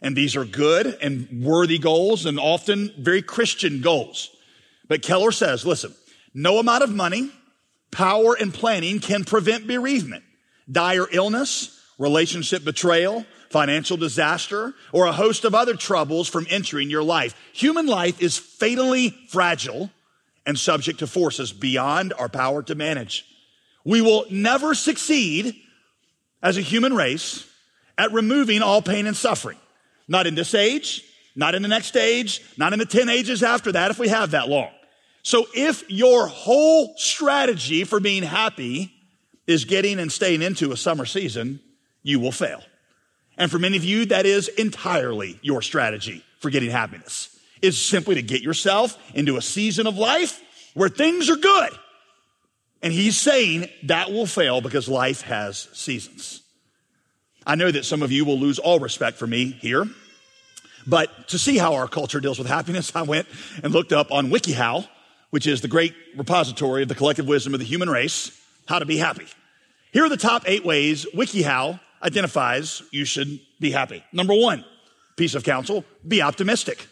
And 0.01 0.17
these 0.17 0.37
are 0.37 0.45
good 0.45 0.97
and 1.03 1.45
worthy 1.45 1.79
goals 1.79 2.25
and 2.27 2.39
often 2.39 2.93
very 2.99 3.23
Christian 3.23 3.81
goals. 3.81 4.31
But 4.89 5.03
Keller 5.03 5.33
says, 5.33 5.67
listen, 5.67 5.95
no 6.35 6.59
amount 6.59 6.83
of 6.83 6.91
money, 6.91 7.31
power, 7.91 8.35
and 8.35 8.53
planning 8.53 9.01
can 9.01 9.25
prevent 9.25 9.67
bereavement, 9.67 10.25
dire 10.71 11.07
illness, 11.13 11.79
relationship 11.99 12.65
betrayal, 12.65 13.25
financial 13.51 13.97
disaster, 13.97 14.75
or 14.93 15.07
a 15.07 15.13
host 15.13 15.45
of 15.45 15.55
other 15.55 15.75
troubles 15.75 16.29
from 16.29 16.47
entering 16.51 16.91
your 16.91 17.03
life. 17.03 17.35
Human 17.53 17.87
life 17.87 18.21
is 18.21 18.39
fatally 18.39 19.11
fragile 19.29 19.91
and 20.47 20.59
subject 20.59 21.01
to 21.01 21.07
forces 21.07 21.53
beyond 21.53 22.13
our 22.19 22.29
power 22.29 22.63
to 22.63 22.75
manage. 22.75 23.25
We 23.85 24.01
will 24.01 24.25
never 24.31 24.75
succeed 24.75 25.57
as 26.43 26.57
a 26.57 26.63
human 26.63 26.95
race 26.95 27.47
at 27.97 28.13
removing 28.13 28.63
all 28.63 28.81
pain 28.81 29.07
and 29.07 29.17
suffering. 29.17 29.59
Not 30.07 30.27
in 30.27 30.35
this 30.35 30.55
age, 30.55 31.05
not 31.35 31.55
in 31.55 31.63
the 31.63 31.69
next 31.69 31.97
age, 31.97 32.43
not 32.57 32.73
in 32.73 32.79
the 32.79 32.87
10 32.87 33.09
ages 33.09 33.43
after 33.43 33.73
that, 33.73 33.91
if 33.91 33.99
we 33.99 34.09
have 34.09 34.31
that 34.33 34.49
long. 34.49 34.71
So 35.29 35.47
if 35.53 35.85
your 35.91 36.27
whole 36.27 36.95
strategy 36.97 37.85
for 37.85 38.01
being 38.01 38.23
happy 38.23 38.91
is 39.47 39.67
getting 39.67 39.99
and 40.01 40.11
staying 40.11 40.41
into 40.41 40.73
a 40.73 40.77
summer 40.79 41.05
season, 41.05 41.61
you 42.03 42.19
will 42.19 42.33
fail. 42.33 42.63
And 43.37 43.51
for 43.51 43.59
many 43.59 43.77
of 43.77 43.85
you, 43.85 44.07
that 44.07 44.25
is 44.25 44.49
entirely 44.49 45.39
your 45.43 45.61
strategy 45.61 46.25
for 46.39 46.49
getting 46.49 46.71
happiness. 46.71 47.29
is 47.61 47.79
simply 47.79 48.15
to 48.15 48.23
get 48.23 48.41
yourself 48.41 48.97
into 49.15 49.37
a 49.37 49.43
season 49.43 49.87
of 49.87 49.99
life 49.99 50.41
where 50.73 50.89
things 50.89 51.29
are 51.29 51.37
good. 51.37 51.73
And 52.83 52.91
he's 52.91 53.19
saying 53.19 53.69
that 53.83 54.11
will 54.11 54.25
fail 54.25 54.63
because 54.63 54.89
life 54.89 55.21
has 55.21 55.69
seasons. 55.75 56.41
I 57.47 57.55
know 57.55 57.71
that 57.71 57.85
some 57.85 58.03
of 58.03 58.11
you 58.11 58.25
will 58.25 58.39
lose 58.39 58.59
all 58.59 58.79
respect 58.81 59.19
for 59.19 59.27
me 59.27 59.51
here, 59.61 59.85
but 60.87 61.29
to 61.29 61.39
see 61.39 61.59
how 61.59 61.75
our 61.75 61.87
culture 61.87 62.19
deals 62.19 62.39
with 62.39 62.49
happiness, 62.49 62.97
I 62.97 63.03
went 63.03 63.29
and 63.63 63.75
looked 63.75 63.93
up 63.93 64.11
on 64.11 64.31
WikiHow, 64.31 64.89
which 65.31 65.47
is 65.47 65.61
the 65.61 65.69
great 65.69 65.95
repository 66.17 66.83
of 66.83 66.89
the 66.89 66.95
collective 66.95 67.27
wisdom 67.27 67.55
of 67.55 67.61
the 67.61 67.67
human 67.67 67.91
race, 67.91 68.31
how 68.67 68.79
to 68.79 68.87
be 68.87 68.97
happy. 68.97 69.27
Here 69.93 70.05
are 70.05 70.09
the 70.09 70.17
top 70.17 70.45
eight 70.47 70.65
ways 70.65 71.07
WikiHow 71.15 71.81
identifies 72.03 72.83
you 72.91 73.05
should 73.05 73.41
be 73.61 73.71
happy. 73.71 74.05
Number 74.13 74.35
one, 74.35 74.65
piece 75.17 75.35
of 75.35 75.45
counsel, 75.45 75.85
be 76.07 76.23
optimistic. 76.23 76.87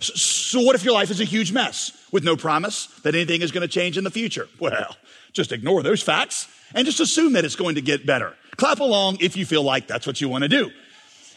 So, 0.00 0.60
what 0.60 0.74
if 0.74 0.84
your 0.84 0.94
life 0.94 1.10
is 1.10 1.20
a 1.20 1.24
huge 1.24 1.52
mess 1.52 1.92
with 2.10 2.24
no 2.24 2.36
promise 2.36 2.86
that 3.02 3.14
anything 3.14 3.40
is 3.40 3.52
going 3.52 3.62
to 3.62 3.72
change 3.72 3.96
in 3.96 4.02
the 4.02 4.10
future? 4.10 4.48
Well, 4.58 4.96
just 5.32 5.52
ignore 5.52 5.82
those 5.82 6.02
facts 6.02 6.48
and 6.74 6.84
just 6.84 6.98
assume 6.98 7.34
that 7.34 7.44
it's 7.44 7.54
going 7.54 7.76
to 7.76 7.80
get 7.80 8.04
better. 8.04 8.34
Clap 8.56 8.80
along 8.80 9.18
if 9.20 9.36
you 9.36 9.46
feel 9.46 9.62
like 9.62 9.86
that's 9.86 10.06
what 10.06 10.20
you 10.20 10.28
want 10.28 10.42
to 10.42 10.48
do. 10.48 10.70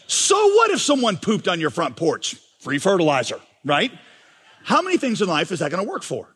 So, 0.08 0.36
what 0.36 0.70
if 0.70 0.80
someone 0.80 1.16
pooped 1.16 1.46
on 1.46 1.60
your 1.60 1.70
front 1.70 1.96
porch? 1.96 2.34
Free 2.58 2.78
fertilizer, 2.78 3.40
right? 3.64 3.92
How 4.64 4.82
many 4.82 4.96
things 4.96 5.22
in 5.22 5.28
life 5.28 5.52
is 5.52 5.60
that 5.60 5.70
going 5.70 5.84
to 5.84 5.88
work 5.88 6.02
for? 6.02 6.34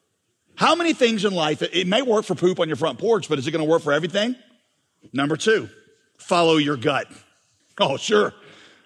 How 0.54 0.74
many 0.74 0.92
things 0.92 1.24
in 1.24 1.32
life, 1.32 1.62
it 1.62 1.86
may 1.86 2.02
work 2.02 2.24
for 2.24 2.34
poop 2.34 2.60
on 2.60 2.68
your 2.68 2.76
front 2.76 2.98
porch, 2.98 3.28
but 3.28 3.38
is 3.38 3.46
it 3.46 3.50
going 3.50 3.64
to 3.64 3.70
work 3.70 3.82
for 3.82 3.92
everything? 3.92 4.36
Number 5.12 5.36
two, 5.36 5.68
follow 6.18 6.56
your 6.56 6.76
gut. 6.76 7.06
Oh, 7.80 7.96
sure. 7.96 8.34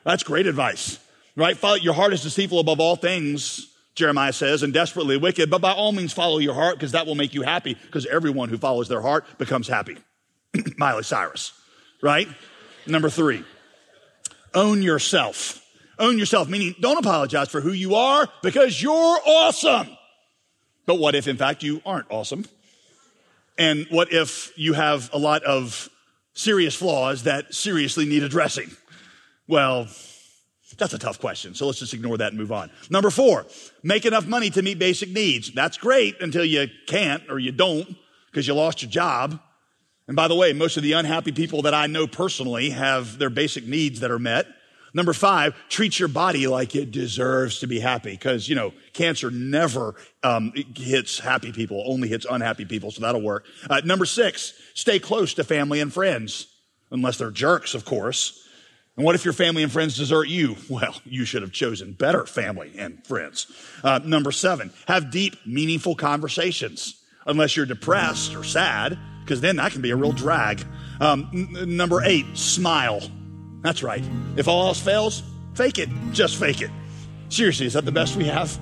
That's 0.05 0.23
great 0.23 0.47
advice 0.47 0.99
right? 1.37 1.57
Follow, 1.57 1.77
your 1.77 1.95
heart 1.95 2.13
is 2.13 2.23
deceitful 2.23 2.61
above 2.61 2.81
all 2.81 2.97
things, 2.97 3.69
Jeremiah 3.95 4.33
says, 4.33 4.63
and 4.63 4.73
desperately 4.73 5.17
wicked, 5.17 5.51
but 5.51 5.61
by 5.61 5.73
all 5.73 5.93
means 5.93 6.13
follow 6.13 6.39
your 6.39 6.55
heart 6.55 6.77
because 6.77 6.93
that 6.93 7.07
will 7.07 7.15
make 7.15 7.35
you 7.35 7.43
happy 7.43 7.75
because 7.75 8.07
everyone 8.07 8.49
who 8.49 8.59
follows 8.59 8.89
their 8.89 9.01
heart 9.01 9.27
becomes 9.39 9.69
happy. 9.69 9.99
Miley 10.77 11.03
Cyrus, 11.03 11.53
right? 12.03 12.29
Number 12.87 13.11
three, 13.11 13.45
own 14.55 14.83
yourself. 14.83 15.59
Own 15.99 16.19
yourself, 16.19 16.49
meaning 16.49 16.75
don't 16.81 16.99
apologize 16.99 17.49
for 17.49 17.61
who 17.61 17.73
you 17.73 17.95
are 17.95 18.29
because 18.43 18.83
you're 18.83 19.19
awesome. 19.27 19.89
But 20.87 20.99
what 20.99 21.15
if, 21.15 21.29
in 21.29 21.37
fact, 21.37 21.63
you 21.63 21.81
aren't 21.87 22.07
awesome? 22.11 22.45
And 23.59 23.87
what 23.91 24.13
if 24.13 24.53
you 24.57 24.73
have 24.73 25.11
a 25.13 25.19
lot 25.19 25.43
of 25.45 25.89
serious 26.35 26.75
flaws 26.75 27.25
that 27.25 27.55
seriously 27.55 28.07
need 28.07 28.23
addressing? 28.23 28.71
Well, 29.47 29.87
that's 30.79 30.95
a 30.95 30.99
tough 30.99 31.21
question. 31.21 31.55
So 31.55 31.67
let's 31.67 31.79
just 31.79 31.95
ignore 31.95 32.19
that 32.19 32.29
and 32.29 32.39
move 32.39 32.53
on. 32.53 32.71
Number 32.91 33.11
four, 33.11 33.47
make 33.83 34.07
enough 34.07 34.27
money 34.27 34.51
to 34.51 34.63
meet 34.63 34.79
basic 34.79 35.11
needs. 35.11 35.53
That's 35.53 35.77
great 35.77 36.21
until 36.21 36.45
you 36.45 36.69
can't 36.87 37.23
or 37.29 37.39
you 37.39 37.53
don't 37.53 37.97
because 38.31 38.49
you 38.49 38.55
lost 38.55 38.83
your 38.83 38.91
job. 38.91 39.39
And 40.09 40.17
by 40.17 40.29
the 40.29 40.35
way, 40.35 40.53
most 40.53 40.77
of 40.77 40.83
the 40.83 40.93
unhappy 40.93 41.33
people 41.33 41.63
that 41.63 41.75
I 41.75 41.87
know 41.87 42.07
personally 42.07 42.71
have 42.71 43.19
their 43.19 43.31
basic 43.31 43.67
needs 43.67 44.01
that 44.01 44.11
are 44.11 44.19
met. 44.19 44.47
Number 44.95 45.15
five, 45.15 45.55
treat 45.69 45.99
your 45.99 46.09
body 46.09 46.47
like 46.47 46.75
it 46.77 46.91
deserves 46.91 47.61
to 47.61 47.67
be 47.67 47.81
happy 47.81 48.11
because, 48.11 48.49
you 48.49 48.55
know, 48.55 48.75
cancer 48.93 49.31
never 49.31 49.95
um, 50.23 50.53
hits 50.77 51.19
happy 51.19 51.51
people, 51.51 51.83
only 51.87 52.09
hits 52.09 52.27
unhappy 52.29 52.67
people, 52.67 52.91
so 52.91 53.01
that'll 53.01 53.23
work. 53.23 53.47
Uh, 53.71 53.81
number 53.85 54.05
six, 54.05 54.53
stay 54.75 54.99
close 54.99 55.33
to 55.35 55.45
family 55.45 55.81
and 55.81 55.93
friends, 55.93 56.47
unless 56.91 57.17
they're 57.17 57.31
jerks, 57.31 57.75
of 57.75 57.87
course. 57.87 58.47
And 58.97 59.07
what 59.07 59.15
if 59.15 59.25
your 59.25 59.33
family 59.33 59.63
and 59.63 59.73
friends 59.73 59.97
desert 59.97 60.29
you? 60.29 60.57
Well, 60.69 60.95
you 61.05 61.25
should 61.25 61.43
have 61.43 61.53
chosen 61.53 61.93
better 61.93 62.27
family 62.27 62.73
and 62.77 63.05
friends. 63.07 63.47
Uh, 63.83 64.01
number 64.05 64.31
seven, 64.31 64.73
have 64.87 65.11
deep, 65.11 65.37
meaningful 65.47 65.95
conversations, 65.95 67.03
unless 67.27 67.57
you're 67.57 67.67
depressed 67.67 68.35
or 68.35 68.45
sad, 68.45 68.99
because 69.25 69.41
then 69.41 69.57
that 69.57 69.73
can 69.73 69.81
be 69.81 69.91
a 69.91 69.97
real 69.97 70.13
drag. 70.13 70.67
Um, 71.01 71.31
n- 71.33 71.77
number 71.77 72.03
eight, 72.05 72.37
smile. 72.37 73.01
That's 73.63 73.83
right. 73.83 74.05
If 74.37 74.49
all 74.49 74.67
else 74.67 74.81
fails, 74.81 75.23
fake 75.55 75.79
it. 75.79 75.89
Just 76.13 76.37
fake 76.37 76.61
it. 76.61 76.71
Seriously, 77.29 77.67
is 77.67 77.73
that 77.73 77.85
the 77.85 77.93
best 77.93 78.17
we 78.17 78.25
have? 78.25 78.59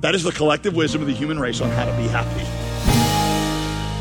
That 0.00 0.14
is 0.14 0.22
the 0.22 0.32
collective 0.32 0.74
wisdom 0.74 1.02
of 1.02 1.08
the 1.08 1.14
human 1.14 1.38
race 1.38 1.60
on 1.60 1.70
how 1.70 1.84
to 1.84 1.96
be 1.96 2.06
happy. 2.08 2.44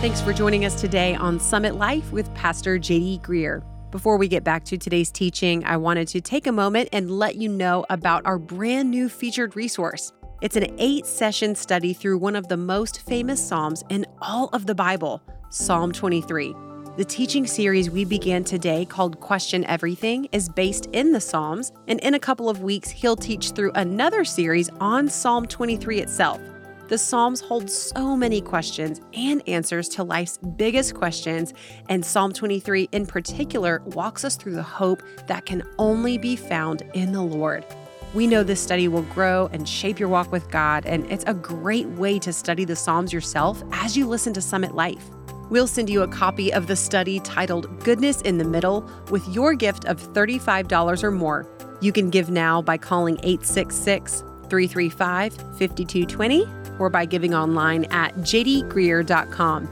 Thanks 0.01 0.21
for 0.21 0.33
joining 0.33 0.65
us 0.65 0.79
today 0.79 1.15
on 1.15 1.39
Summit 1.39 1.75
Life 1.75 2.11
with 2.11 2.31
Pastor 2.35 2.77
JD 2.77 3.21
Greear. 3.21 3.63
Before 3.91 4.17
we 4.17 4.27
get 4.27 4.43
back 4.43 4.65
to 4.65 4.77
today's 4.77 5.09
teaching, 5.09 5.63
I 5.63 5.77
wanted 5.77 6.07
to 6.09 6.21
take 6.21 6.47
a 6.47 6.51
moment 6.51 6.89
and 6.91 7.09
let 7.09 7.35
you 7.35 7.49
know 7.49 7.85
about 7.89 8.25
our 8.25 8.37
brand 8.37 8.91
new 8.91 9.09
featured 9.09 9.55
resource. 9.55 10.11
It's 10.41 10.57
an 10.57 10.75
eight 10.77 11.05
session 11.05 11.55
study 11.55 11.93
through 11.93 12.17
one 12.17 12.35
of 12.35 12.49
the 12.49 12.57
most 12.57 13.01
famous 13.01 13.45
Psalms 13.45 13.83
in 13.89 14.05
all 14.21 14.49
of 14.51 14.65
the 14.65 14.75
Bible, 14.75 15.23
Psalm 15.49 15.91
23. 15.91 16.53
The 16.97 17.03
teaching 17.03 17.45
series 17.45 17.89
we 17.89 18.05
began 18.05 18.45
today, 18.45 18.85
called 18.85 19.19
Question 19.19 19.65
Everything, 19.65 20.29
is 20.31 20.47
based 20.47 20.85
in 20.93 21.11
the 21.11 21.19
Psalms, 21.19 21.73
and 21.89 21.99
in 21.99 22.13
a 22.13 22.19
couple 22.19 22.49
of 22.49 22.63
weeks, 22.63 22.89
he'll 22.89 23.17
teach 23.17 23.51
through 23.51 23.73
another 23.75 24.23
series 24.23 24.69
on 24.79 25.09
Psalm 25.09 25.45
23 25.45 25.99
itself. 25.99 26.39
The 26.87 26.97
Psalms 26.97 27.41
hold 27.41 27.69
so 27.69 28.15
many 28.15 28.39
questions 28.39 29.01
and 29.13 29.45
answers 29.45 29.89
to 29.89 30.05
life's 30.05 30.37
biggest 30.37 30.95
questions, 30.95 31.53
and 31.89 32.05
Psalm 32.05 32.31
23 32.31 32.87
in 32.93 33.05
particular 33.05 33.81
walks 33.87 34.23
us 34.23 34.37
through 34.37 34.55
the 34.55 34.63
hope 34.63 35.03
that 35.27 35.45
can 35.45 35.63
only 35.77 36.17
be 36.17 36.37
found 36.37 36.83
in 36.93 37.11
the 37.11 37.21
Lord. 37.21 37.65
We 38.13 38.25
know 38.25 38.41
this 38.41 38.61
study 38.61 38.87
will 38.87 39.01
grow 39.01 39.49
and 39.51 39.67
shape 39.67 39.99
your 39.99 40.07
walk 40.07 40.31
with 40.31 40.49
God, 40.49 40.85
and 40.85 41.11
it's 41.11 41.25
a 41.27 41.33
great 41.33 41.87
way 41.87 42.19
to 42.19 42.31
study 42.31 42.63
the 42.63 42.77
Psalms 42.77 43.11
yourself 43.11 43.61
as 43.73 43.97
you 43.97 44.07
listen 44.07 44.31
to 44.31 44.41
Summit 44.41 44.75
Life. 44.75 45.09
We'll 45.49 45.67
send 45.67 45.89
you 45.89 46.01
a 46.01 46.07
copy 46.07 46.51
of 46.51 46.67
the 46.67 46.75
study 46.75 47.19
titled 47.19 47.83
Goodness 47.83 48.21
in 48.21 48.37
the 48.37 48.45
Middle 48.45 48.89
with 49.11 49.27
your 49.29 49.53
gift 49.53 49.85
of 49.85 50.01
$35 50.01 51.03
or 51.03 51.11
more. 51.11 51.47
You 51.81 51.91
can 51.91 52.09
give 52.09 52.29
now 52.29 52.61
by 52.61 52.77
calling 52.77 53.17
866 53.23 54.21
335 54.49 55.33
5220 55.33 56.47
or 56.79 56.89
by 56.89 57.05
giving 57.05 57.33
online 57.33 57.85
at 57.85 58.15
jdgreear.com. 58.17 59.69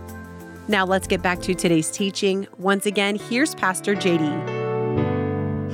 Now 0.68 0.86
let's 0.86 1.08
get 1.08 1.22
back 1.22 1.42
to 1.42 1.54
today's 1.54 1.92
teaching. 1.92 2.48
Once 2.58 2.86
again, 2.86 3.16
here's 3.16 3.54
Pastor 3.56 3.96
JD. 3.96 4.63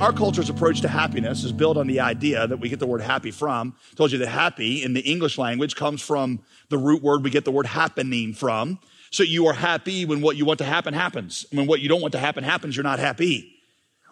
Our 0.00 0.14
culture's 0.14 0.48
approach 0.48 0.80
to 0.80 0.88
happiness 0.88 1.44
is 1.44 1.52
built 1.52 1.76
on 1.76 1.86
the 1.86 2.00
idea 2.00 2.46
that 2.46 2.56
we 2.56 2.70
get 2.70 2.78
the 2.78 2.86
word 2.86 3.02
happy 3.02 3.30
from. 3.30 3.74
I 3.92 3.94
told 3.96 4.12
you 4.12 4.16
that 4.18 4.28
happy 4.28 4.82
in 4.82 4.94
the 4.94 5.02
English 5.02 5.36
language 5.36 5.76
comes 5.76 6.00
from 6.00 6.40
the 6.70 6.78
root 6.78 7.02
word 7.02 7.22
we 7.22 7.28
get 7.28 7.44
the 7.44 7.50
word 7.50 7.66
happening 7.66 8.32
from. 8.32 8.78
So 9.10 9.22
you 9.22 9.46
are 9.48 9.52
happy 9.52 10.06
when 10.06 10.22
what 10.22 10.38
you 10.38 10.46
want 10.46 10.56
to 10.60 10.64
happen 10.64 10.94
happens. 10.94 11.44
When 11.52 11.66
what 11.66 11.80
you 11.80 11.88
don't 11.90 12.00
want 12.00 12.12
to 12.12 12.18
happen 12.18 12.44
happens, 12.44 12.76
you're 12.76 12.82
not 12.82 12.98
happy. 12.98 13.54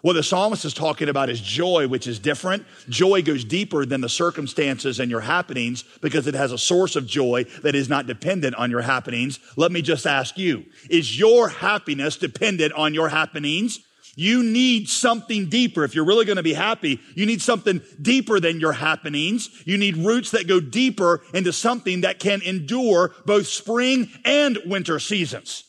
What 0.03 0.13
the 0.13 0.23
psalmist 0.23 0.67
is 0.67 0.75
talking 0.75 1.09
about 1.09 1.31
is 1.31 1.41
joy, 1.41 1.89
which 1.89 2.07
is 2.07 2.19
different. 2.19 2.67
Joy 2.91 3.23
goes 3.23 3.43
deeper 3.43 3.87
than 3.87 4.03
the 4.03 4.11
circumstances 4.11 5.01
and 5.01 5.11
your 5.11 5.21
happenings 5.23 5.85
because 6.03 6.27
it 6.27 6.35
has 6.35 6.53
a 6.53 6.59
source 6.59 6.97
of 6.97 7.07
joy 7.07 7.45
that 7.63 7.75
is 7.75 7.89
not 7.89 8.07
dependent 8.07 8.57
on 8.57 8.71
your 8.71 8.83
happenings. 8.83 9.41
Let 9.57 9.73
me 9.73 9.81
just 9.81 10.07
ask 10.07 10.37
you, 10.37 10.67
is 10.91 11.19
your 11.19 11.49
happiness 11.49 12.19
dependent 12.19 12.75
on 12.75 12.93
your 12.93 13.09
happenings? 13.09 13.81
You 14.19 14.43
need 14.43 14.89
something 14.89 15.49
deeper. 15.49 15.85
If 15.85 15.95
you're 15.95 16.05
really 16.05 16.25
going 16.25 16.39
to 16.39 16.43
be 16.43 16.53
happy, 16.53 16.99
you 17.15 17.25
need 17.25 17.41
something 17.41 17.81
deeper 18.03 18.41
than 18.41 18.59
your 18.59 18.73
happenings. 18.73 19.49
You 19.65 19.79
need 19.79 19.97
roots 19.97 20.33
that 20.33 20.49
go 20.49 20.59
deeper 20.59 21.23
into 21.33 21.53
something 21.53 22.01
that 22.01 22.19
can 22.19 22.43
endure 22.43 23.15
both 23.27 23.47
spring 23.47 24.11
and 24.25 24.59
winter 24.67 24.99
seasons. 24.99 25.63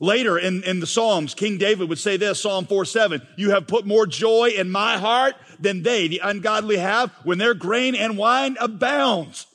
Later 0.00 0.36
in, 0.36 0.64
in 0.64 0.80
the 0.80 0.86
Psalms, 0.88 1.32
King 1.32 1.58
David 1.58 1.88
would 1.88 1.98
say 2.00 2.16
this, 2.16 2.42
Psalm 2.42 2.66
4 2.66 2.84
7, 2.84 3.22
you 3.36 3.52
have 3.52 3.68
put 3.68 3.86
more 3.86 4.08
joy 4.08 4.48
in 4.48 4.68
my 4.68 4.98
heart 4.98 5.36
than 5.60 5.84
they, 5.84 6.08
the 6.08 6.22
ungodly, 6.24 6.78
have 6.78 7.12
when 7.22 7.38
their 7.38 7.54
grain 7.54 7.94
and 7.94 8.18
wine 8.18 8.56
abounds. 8.58 9.46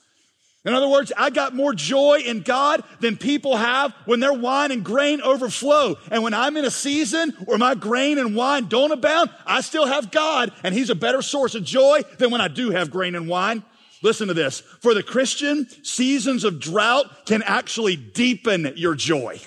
In 0.67 0.73
other 0.73 0.87
words, 0.87 1.11
I 1.17 1.31
got 1.31 1.55
more 1.55 1.73
joy 1.73 2.19
in 2.23 2.41
God 2.41 2.83
than 2.99 3.17
people 3.17 3.57
have 3.57 3.93
when 4.05 4.19
their 4.19 4.33
wine 4.33 4.71
and 4.71 4.83
grain 4.83 5.21
overflow. 5.21 5.95
And 6.11 6.21
when 6.21 6.35
I'm 6.35 6.57
in 6.57 6.65
a 6.65 6.71
season 6.71 7.31
where 7.45 7.57
my 7.57 7.73
grain 7.73 8.19
and 8.19 8.35
wine 8.35 8.67
don't 8.67 8.91
abound, 8.91 9.31
I 9.45 9.61
still 9.61 9.87
have 9.87 10.11
God, 10.11 10.51
and 10.63 10.75
He's 10.75 10.91
a 10.91 10.95
better 10.95 11.23
source 11.23 11.55
of 11.55 11.63
joy 11.63 12.01
than 12.19 12.29
when 12.29 12.41
I 12.41 12.49
do 12.49 12.69
have 12.69 12.91
grain 12.91 13.15
and 13.15 13.27
wine. 13.27 13.63
Listen 14.03 14.27
to 14.27 14.35
this. 14.35 14.59
For 14.59 14.93
the 14.93 15.01
Christian, 15.01 15.67
seasons 15.83 16.43
of 16.43 16.59
drought 16.59 17.25
can 17.25 17.41
actually 17.41 17.95
deepen 17.95 18.73
your 18.75 18.93
joy 18.93 19.39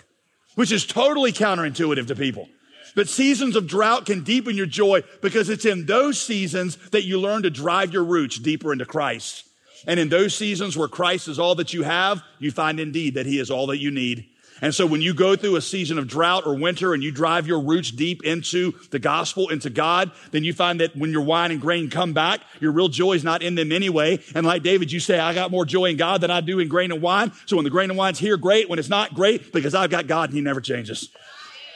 which 0.61 0.73
is 0.73 0.85
totally 0.85 1.33
counterintuitive 1.33 2.07
to 2.07 2.15
people. 2.15 2.47
But 2.95 3.09
seasons 3.09 3.57
of 3.57 3.67
drought 3.67 4.05
can 4.05 4.25
deepen 4.25 4.57
your 4.57 4.67
joy 4.67 5.03
because 5.23 5.49
it's 5.49 5.65
in 5.65 5.87
those 5.87 6.21
seasons 6.21 6.77
that 6.91 7.05
you 7.05 7.19
learn 7.19 7.45
to 7.45 7.51
drive 7.51 7.95
your 7.95 8.05
roots 8.05 8.39
deeper 8.39 8.71
into 8.71 8.85
Christ. 8.85 9.45
And 9.87 9.99
in 9.99 10.09
those 10.09 10.35
seasons 10.35 10.77
where 10.77 10.89
Christ 10.89 11.29
is 11.29 11.39
all 11.39 11.55
that 11.57 11.73
you 11.73 11.83
have, 11.83 12.23
you 12.39 12.51
find 12.51 12.79
indeed 12.79 13.15
that 13.15 13.27
he 13.27 13.39
is 13.39 13.51
all 13.51 13.67
that 13.69 13.79
you 13.79 13.91
need. 13.91 14.27
And 14.63 14.75
so 14.75 14.85
when 14.87 15.01
you 15.01 15.15
go 15.15 15.37
through 15.37 15.57
a 15.57 15.63
season 15.63 15.99
of 15.99 16.07
drought 16.07 16.47
or 16.47 16.55
winter 16.55 16.93
and 16.93 17.03
you 17.03 17.11
drive 17.11 17.47
your 17.47 17.61
roots 17.61 17.91
deep 17.91 18.23
into 18.25 18.73
the 18.91 18.99
gospel, 18.99 19.49
into 19.49 19.71
God, 19.71 20.11
then 20.33 20.45
you 20.45 20.53
find 20.53 20.81
that 20.81 20.95
when 20.95 21.13
your 21.13 21.23
wine 21.23 21.51
and 21.51 21.63
grain 21.63 21.89
come 21.89 22.13
back, 22.13 22.41
your 22.61 22.73
real 22.73 22.89
joy 22.89 23.13
is 23.13 23.25
not 23.25 23.43
in 23.43 23.55
them 23.55 23.73
anyway. 23.73 24.19
And 24.35 24.45
like 24.45 24.63
David, 24.63 24.93
you 24.93 25.01
say, 25.01 25.19
I 25.19 25.33
got 25.33 25.51
more 25.51 25.65
joy 25.65 25.87
in 25.87 25.97
God 25.97 26.21
than 26.21 26.31
I 26.31 26.43
do 26.43 26.59
in 26.59 26.69
grain 26.69 26.93
and 26.93 27.01
wine. 27.01 27.33
So 27.47 27.57
when 27.57 27.65
the 27.65 27.71
grain 27.71 27.89
and 27.89 27.99
wine's 27.99 28.19
here, 28.19 28.37
great. 28.37 28.69
When 28.69 28.79
it's 28.79 28.91
not, 28.91 29.15
great, 29.15 29.51
because 29.51 29.75
I've 29.75 29.91
got 29.91 30.07
God 30.07 30.29
and 30.29 30.37
he 30.37 30.43
never 30.43 30.61
changes. 30.61 31.09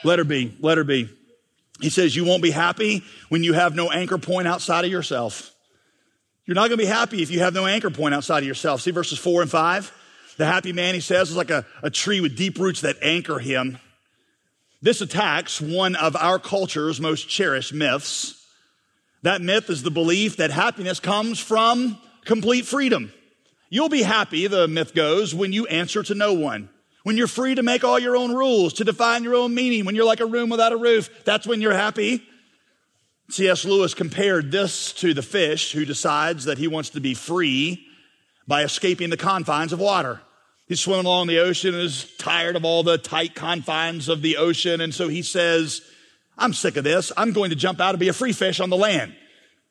Let 0.03 0.19
her 0.19 0.25
be. 0.25 0.55
Let 0.59 0.77
her 0.77 0.83
be. 0.83 1.09
He 1.81 1.89
says, 1.89 2.15
you 2.15 2.23
won't 2.23 2.43
be 2.43 2.51
happy 2.51 3.03
when 3.29 3.43
you 3.43 3.53
have 3.53 3.75
no 3.75 3.89
anchor 3.89 4.19
point 4.19 4.47
outside 4.47 4.85
of 4.85 4.91
yourself. 4.91 5.54
You're 6.45 6.55
not 6.55 6.67
going 6.67 6.77
to 6.77 6.83
be 6.83 6.85
happy 6.85 7.21
if 7.23 7.31
you 7.31 7.39
have 7.39 7.53
no 7.53 7.65
anchor 7.65 7.89
point 7.89 8.13
outside 8.13 8.39
of 8.39 8.47
yourself. 8.47 8.81
See 8.81 8.91
verses 8.91 9.17
four 9.17 9.41
and 9.41 9.49
five? 9.49 9.91
The 10.37 10.45
happy 10.45 10.73
man, 10.73 10.93
he 10.93 10.99
says, 10.99 11.29
is 11.29 11.37
like 11.37 11.49
a, 11.49 11.65
a 11.81 11.89
tree 11.89 12.21
with 12.21 12.37
deep 12.37 12.59
roots 12.59 12.81
that 12.81 12.97
anchor 13.01 13.39
him. 13.39 13.79
This 14.81 15.01
attacks 15.01 15.59
one 15.59 15.95
of 15.95 16.15
our 16.15 16.37
culture's 16.37 17.01
most 17.01 17.27
cherished 17.29 17.73
myths. 17.73 18.45
That 19.23 19.41
myth 19.41 19.69
is 19.69 19.81
the 19.81 19.89
belief 19.89 20.37
that 20.37 20.51
happiness 20.51 20.99
comes 20.99 21.39
from 21.39 21.97
complete 22.25 22.65
freedom. 22.65 23.11
You'll 23.69 23.89
be 23.89 24.03
happy, 24.03 24.45
the 24.45 24.67
myth 24.67 24.93
goes, 24.93 25.33
when 25.33 25.51
you 25.51 25.65
answer 25.65 26.03
to 26.03 26.13
no 26.13 26.33
one. 26.33 26.69
When 27.03 27.17
you're 27.17 27.27
free 27.27 27.55
to 27.55 27.63
make 27.63 27.83
all 27.83 27.97
your 27.97 28.15
own 28.15 28.33
rules, 28.33 28.73
to 28.73 28.83
define 28.83 29.23
your 29.23 29.35
own 29.35 29.55
meaning, 29.55 29.85
when 29.85 29.95
you're 29.95 30.05
like 30.05 30.19
a 30.19 30.25
room 30.25 30.49
without 30.49 30.73
a 30.73 30.77
roof, 30.77 31.09
that's 31.23 31.47
when 31.47 31.61
you're 31.61 31.73
happy. 31.73 32.23
C.S. 33.29 33.65
Lewis 33.65 33.93
compared 33.93 34.51
this 34.51 34.93
to 34.93 35.13
the 35.13 35.23
fish 35.23 35.71
who 35.71 35.85
decides 35.85 36.45
that 36.45 36.57
he 36.57 36.67
wants 36.67 36.91
to 36.91 37.01
be 37.01 37.13
free 37.13 37.85
by 38.47 38.63
escaping 38.63 39.09
the 39.09 39.17
confines 39.17 39.73
of 39.73 39.79
water. 39.79 40.21
He's 40.67 40.79
swimming 40.79 41.05
along 41.05 41.27
the 41.27 41.39
ocean 41.39 41.73
and 41.73 41.83
is 41.83 42.11
tired 42.17 42.55
of 42.55 42.65
all 42.65 42.83
the 42.83 42.97
tight 42.97 43.35
confines 43.35 44.09
of 44.09 44.21
the 44.21 44.37
ocean. 44.37 44.81
And 44.81 44.93
so 44.93 45.07
he 45.07 45.21
says, 45.21 45.81
I'm 46.37 46.53
sick 46.53 46.75
of 46.75 46.83
this. 46.83 47.11
I'm 47.15 47.33
going 47.33 47.51
to 47.51 47.55
jump 47.55 47.79
out 47.79 47.91
and 47.91 47.99
be 47.99 48.09
a 48.09 48.13
free 48.13 48.33
fish 48.33 48.59
on 48.59 48.69
the 48.69 48.77
land. 48.77 49.15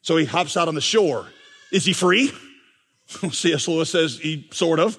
So 0.03 0.17
he 0.17 0.25
hops 0.25 0.57
out 0.57 0.69
on 0.69 0.75
the 0.75 0.81
shore. 0.81 1.27
Is 1.73 1.85
he 1.85 1.93
free? 1.93 2.33
C.S. 3.07 3.69
Lewis 3.69 3.91
says 3.91 4.19
he 4.19 4.49
sort 4.53 4.79
of, 4.81 4.99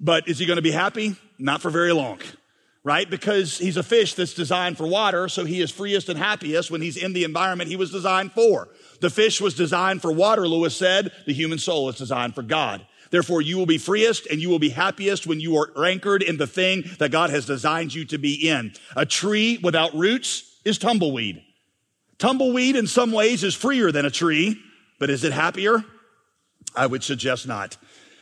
but 0.00 0.28
is 0.28 0.38
he 0.38 0.46
going 0.46 0.56
to 0.56 0.62
be 0.62 0.70
happy? 0.70 1.16
Not 1.38 1.60
for 1.60 1.70
very 1.70 1.92
long, 1.92 2.20
right? 2.84 3.08
Because 3.08 3.56
he's 3.56 3.78
a 3.78 3.82
fish 3.82 4.14
that's 4.14 4.34
designed 4.34 4.76
for 4.76 4.86
water. 4.86 5.28
So 5.28 5.44
he 5.44 5.62
is 5.62 5.70
freest 5.70 6.10
and 6.10 6.18
happiest 6.18 6.70
when 6.70 6.82
he's 6.82 6.98
in 6.98 7.14
the 7.14 7.24
environment 7.24 7.70
he 7.70 7.76
was 7.76 7.90
designed 7.90 8.32
for. 8.32 8.68
The 9.00 9.10
fish 9.10 9.40
was 9.40 9.54
designed 9.54 10.02
for 10.02 10.12
water, 10.12 10.46
Lewis 10.46 10.76
said. 10.76 11.10
The 11.26 11.32
human 11.32 11.58
soul 11.58 11.88
is 11.88 11.96
designed 11.96 12.34
for 12.34 12.42
God. 12.42 12.86
Therefore, 13.10 13.40
you 13.40 13.56
will 13.56 13.66
be 13.66 13.78
freest 13.78 14.26
and 14.30 14.40
you 14.40 14.50
will 14.50 14.58
be 14.58 14.68
happiest 14.68 15.26
when 15.26 15.40
you 15.40 15.56
are 15.56 15.84
anchored 15.84 16.22
in 16.22 16.36
the 16.36 16.46
thing 16.46 16.84
that 16.98 17.10
God 17.10 17.30
has 17.30 17.46
designed 17.46 17.94
you 17.94 18.04
to 18.06 18.18
be 18.18 18.48
in. 18.48 18.72
A 18.96 19.06
tree 19.06 19.58
without 19.62 19.94
roots 19.94 20.58
is 20.64 20.78
tumbleweed. 20.78 21.42
Tumbleweed 22.18 22.76
in 22.76 22.86
some 22.86 23.12
ways 23.12 23.44
is 23.44 23.54
freer 23.54 23.92
than 23.92 24.04
a 24.04 24.10
tree, 24.10 24.60
but 24.98 25.10
is 25.10 25.24
it 25.24 25.32
happier? 25.32 25.84
I 26.76 26.86
would 26.86 27.04
suggest 27.04 27.46
not. 27.46 27.76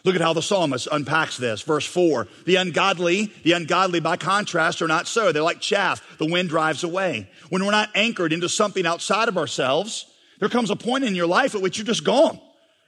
Look 0.04 0.16
at 0.16 0.21
how 0.21 0.32
the 0.32 0.42
psalmist 0.42 0.88
unpacks 0.90 1.37
this. 1.37 1.62
Verse 1.62 1.87
four. 1.87 2.26
The 2.44 2.56
ungodly, 2.56 3.32
the 3.44 3.52
ungodly 3.52 4.00
by 4.00 4.16
contrast 4.16 4.82
are 4.82 4.88
not 4.88 5.06
so. 5.06 5.30
They're 5.30 5.42
like 5.42 5.61
chaff. 5.61 6.18
The 6.18 6.26
wind 6.26 6.49
drives 6.49 6.82
away. 6.82 7.30
When 7.50 7.64
we're 7.64 7.71
not 7.71 7.90
anchored 7.94 8.32
into 8.32 8.49
something 8.49 8.85
outside 8.87 9.28
of 9.28 9.38
ourselves, 9.38 10.06
there 10.40 10.49
comes 10.49 10.71
a 10.71 10.76
point 10.76 11.04
in 11.04 11.14
your 11.14 11.28
life 11.28 11.54
at 11.54 11.62
which 11.62 11.78
you're 11.78 11.87
just 11.87 12.04
gone. 12.04 12.40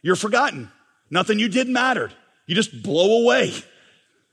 You're 0.03 0.17
forgotten. 0.17 0.73
Nothing 1.11 1.39
you 1.39 1.49
did 1.49 1.69
mattered. 1.69 2.13
You 2.47 2.55
just 2.57 2.83
blow 2.83 3.23
away. 3.23 3.53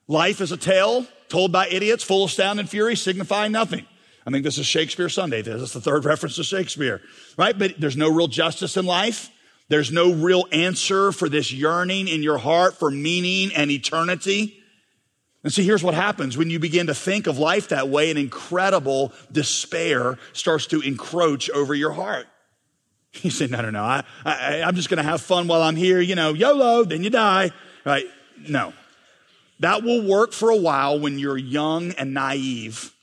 Life 0.08 0.42
is 0.42 0.52
a 0.52 0.58
tale 0.58 1.06
told 1.30 1.52
by 1.52 1.68
idiots, 1.68 2.04
full 2.04 2.26
of 2.26 2.32
sound 2.32 2.60
and 2.60 2.70
fury, 2.70 2.96
signifying 2.96 3.52
nothing. 3.52 3.86
I 4.26 4.32
think 4.32 4.44
this 4.44 4.58
is 4.58 4.66
Shakespeare 4.66 5.10
Sunday. 5.10 5.42
This 5.42 5.62
is 5.62 5.74
the 5.74 5.82
third 5.82 6.06
reference 6.06 6.36
to 6.36 6.44
Shakespeare, 6.44 7.02
right? 7.38 7.58
But 7.58 7.80
there's 7.80 7.98
no 7.98 8.12
real 8.12 8.28
justice 8.28 8.76
in 8.76 8.86
life. 8.86 9.30
There's 9.72 9.90
no 9.90 10.12
real 10.12 10.48
answer 10.52 11.14
for 11.14 11.30
this 11.30 11.54
yearning 11.54 12.10
in 12.10 12.24
your 12.24 12.38
heart 12.38 12.78
for 12.78 12.92
meaning 12.92 13.56
and 13.56 13.72
eternity. 13.72 14.62
And 15.46 15.54
see, 15.54 15.64
here's 15.64 15.82
what 15.82 15.94
happens 15.94 16.38
when 16.38 16.50
you 16.50 16.60
begin 16.60 16.88
to 16.88 16.94
think 16.94 17.26
of 17.26 17.38
life 17.38 17.70
that 17.70 17.88
way, 17.88 18.12
an 18.12 18.18
incredible 18.18 19.14
despair 19.32 20.20
starts 20.34 20.68
to 20.68 20.82
encroach 20.82 21.50
over 21.52 21.74
your 21.74 21.94
heart. 21.94 22.28
He 23.14 23.30
said, 23.30 23.50
no, 23.50 23.62
no, 23.62 23.70
no. 23.70 23.82
I, 23.82 24.04
I, 24.26 24.62
I'm 24.62 24.76
just 24.76 24.90
going 24.90 24.98
to 24.98 25.10
have 25.10 25.22
fun 25.22 25.48
while 25.48 25.62
I'm 25.62 25.78
here. 25.78 26.02
You 26.02 26.16
know, 26.16 26.34
YOLO, 26.34 26.84
then 26.84 27.02
you 27.02 27.10
die. 27.10 27.52
Right? 27.86 28.06
No. 28.46 28.74
That 29.62 29.84
will 29.84 30.06
work 30.06 30.34
for 30.34 30.50
a 30.50 30.58
while 30.58 31.00
when 31.00 31.18
you're 31.18 31.38
young 31.38 31.92
and 31.92 32.14
naive. 32.14 32.94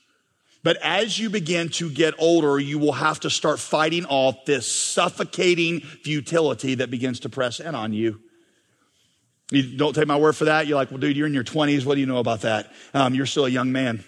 But 0.61 0.77
as 0.77 1.17
you 1.17 1.29
begin 1.29 1.69
to 1.69 1.89
get 1.89 2.13
older, 2.17 2.59
you 2.59 2.79
will 2.79 2.93
have 2.93 3.21
to 3.21 3.29
start 3.29 3.59
fighting 3.59 4.05
off 4.05 4.45
this 4.45 4.69
suffocating 4.69 5.79
futility 5.79 6.75
that 6.75 6.91
begins 6.91 7.21
to 7.21 7.29
press 7.29 7.59
in 7.59 7.75
on 7.75 7.93
you. 7.93 8.19
You 9.51 9.77
don't 9.77 9.93
take 9.93 10.07
my 10.07 10.17
word 10.17 10.35
for 10.35 10.45
that. 10.45 10.67
You're 10.67 10.75
like, 10.75 10.91
well, 10.91 10.99
dude, 10.99 11.17
you're 11.17 11.27
in 11.27 11.33
your 11.33 11.43
20s. 11.43 11.85
What 11.85 11.95
do 11.95 12.01
you 12.01 12.05
know 12.05 12.17
about 12.17 12.41
that? 12.41 12.71
Um, 12.93 13.15
you're 13.15 13.25
still 13.25 13.45
a 13.45 13.49
young 13.49 13.71
man. 13.71 14.03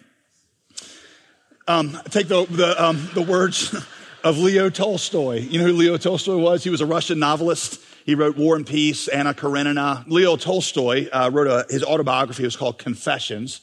Um, 1.68 1.98
take 2.10 2.28
the, 2.28 2.46
the, 2.46 2.84
um, 2.84 3.10
the 3.14 3.22
words 3.22 3.74
of 4.24 4.38
Leo 4.38 4.70
Tolstoy. 4.70 5.40
You 5.40 5.60
know 5.60 5.68
who 5.68 5.74
Leo 5.74 5.98
Tolstoy 5.98 6.38
was? 6.38 6.64
He 6.64 6.70
was 6.70 6.82
a 6.82 6.86
Russian 6.86 7.18
novelist. 7.18 7.82
He 8.06 8.14
wrote 8.14 8.36
War 8.36 8.56
and 8.56 8.68
Peace, 8.68 9.08
Anna 9.08 9.34
Karenina. 9.34 10.04
Leo 10.08 10.36
Tolstoy 10.36 11.08
uh, 11.12 11.30
wrote 11.32 11.48
a, 11.48 11.66
his 11.70 11.84
autobiography. 11.84 12.44
It 12.44 12.48
was 12.48 12.58
called 12.58 12.78
Confessions. 12.78 13.62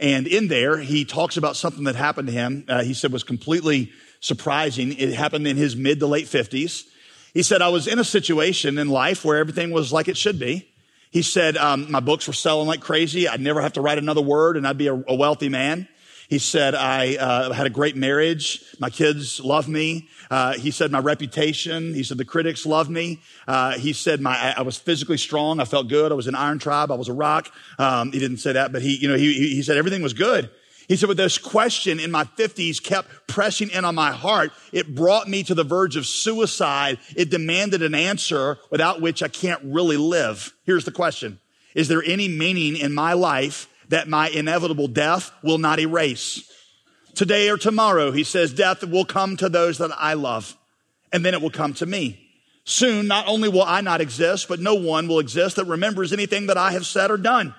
And 0.00 0.26
in 0.26 0.48
there, 0.48 0.78
he 0.78 1.04
talks 1.04 1.36
about 1.36 1.56
something 1.56 1.84
that 1.84 1.94
happened 1.94 2.28
to 2.28 2.32
him. 2.32 2.64
Uh, 2.66 2.82
he 2.82 2.94
said 2.94 3.12
was 3.12 3.22
completely 3.22 3.92
surprising. 4.20 4.94
It 4.94 5.12
happened 5.12 5.46
in 5.46 5.58
his 5.58 5.76
mid 5.76 6.00
to 6.00 6.06
late 6.06 6.26
50s. 6.26 6.86
He 7.34 7.42
said, 7.42 7.62
I 7.62 7.68
was 7.68 7.86
in 7.86 7.98
a 7.98 8.04
situation 8.04 8.78
in 8.78 8.88
life 8.88 9.24
where 9.24 9.36
everything 9.36 9.70
was 9.70 9.92
like 9.92 10.08
it 10.08 10.16
should 10.16 10.38
be. 10.38 10.66
He 11.10 11.22
said, 11.22 11.56
um, 11.56 11.90
my 11.92 12.00
books 12.00 12.26
were 12.26 12.32
selling 12.32 12.66
like 12.66 12.80
crazy. 12.80 13.28
I'd 13.28 13.40
never 13.40 13.60
have 13.60 13.74
to 13.74 13.80
write 13.80 13.98
another 13.98 14.22
word 14.22 14.56
and 14.56 14.66
I'd 14.66 14.78
be 14.78 14.86
a, 14.86 14.94
a 14.94 15.14
wealthy 15.14 15.48
man. 15.48 15.86
He 16.30 16.38
said, 16.38 16.76
I 16.76 17.16
uh, 17.16 17.52
had 17.52 17.66
a 17.66 17.70
great 17.70 17.96
marriage. 17.96 18.62
My 18.78 18.88
kids 18.88 19.40
love 19.40 19.68
me. 19.68 20.08
Uh, 20.30 20.52
he 20.52 20.70
said, 20.70 20.92
my 20.92 21.00
reputation. 21.00 21.92
He 21.92 22.04
said, 22.04 22.18
the 22.18 22.24
critics 22.24 22.64
love 22.64 22.88
me. 22.88 23.20
Uh, 23.48 23.72
he 23.72 23.92
said, 23.92 24.20
my, 24.20 24.54
I 24.56 24.62
was 24.62 24.78
physically 24.78 25.18
strong. 25.18 25.58
I 25.58 25.64
felt 25.64 25.88
good. 25.88 26.12
I 26.12 26.14
was 26.14 26.28
an 26.28 26.36
iron 26.36 26.60
tribe. 26.60 26.92
I 26.92 26.94
was 26.94 27.08
a 27.08 27.12
rock. 27.12 27.52
Um, 27.80 28.12
he 28.12 28.20
didn't 28.20 28.36
say 28.36 28.52
that, 28.52 28.70
but 28.70 28.80
he, 28.80 28.96
you 28.96 29.08
know, 29.08 29.16
he, 29.16 29.32
he 29.34 29.62
said 29.62 29.76
everything 29.76 30.02
was 30.02 30.12
good. 30.12 30.48
He 30.86 30.96
said, 30.96 31.08
but 31.08 31.16
this 31.16 31.36
question 31.36 31.98
in 31.98 32.12
my 32.12 32.24
fifties 32.24 32.78
kept 32.78 33.08
pressing 33.26 33.70
in 33.70 33.84
on 33.84 33.96
my 33.96 34.12
heart. 34.12 34.52
It 34.72 34.94
brought 34.94 35.28
me 35.28 35.42
to 35.44 35.54
the 35.54 35.64
verge 35.64 35.96
of 35.96 36.06
suicide. 36.06 36.98
It 37.16 37.30
demanded 37.30 37.82
an 37.82 37.94
answer 37.94 38.58
without 38.70 39.00
which 39.00 39.22
I 39.22 39.28
can't 39.28 39.62
really 39.64 39.96
live. 39.96 40.52
Here's 40.64 40.84
the 40.84 40.92
question. 40.92 41.40
Is 41.74 41.88
there 41.88 42.02
any 42.04 42.28
meaning 42.28 42.76
in 42.76 42.92
my 42.92 43.12
life 43.12 43.68
that 43.90 44.08
my 44.08 44.28
inevitable 44.28 44.88
death 44.88 45.30
will 45.42 45.58
not 45.58 45.78
erase. 45.78 46.50
Today 47.14 47.50
or 47.50 47.58
tomorrow, 47.58 48.12
he 48.12 48.24
says, 48.24 48.52
death 48.52 48.84
will 48.84 49.04
come 49.04 49.36
to 49.36 49.48
those 49.48 49.78
that 49.78 49.90
I 49.96 50.14
love, 50.14 50.56
and 51.12 51.24
then 51.24 51.34
it 51.34 51.42
will 51.42 51.50
come 51.50 51.74
to 51.74 51.86
me. 51.86 52.26
Soon, 52.64 53.08
not 53.08 53.26
only 53.26 53.48
will 53.48 53.64
I 53.64 53.80
not 53.80 54.00
exist, 54.00 54.48
but 54.48 54.60
no 54.60 54.74
one 54.74 55.08
will 55.08 55.18
exist 55.18 55.56
that 55.56 55.64
remembers 55.64 56.12
anything 56.12 56.46
that 56.46 56.56
I 56.56 56.72
have 56.72 56.86
said 56.86 57.10
or 57.10 57.16
done. 57.16 57.54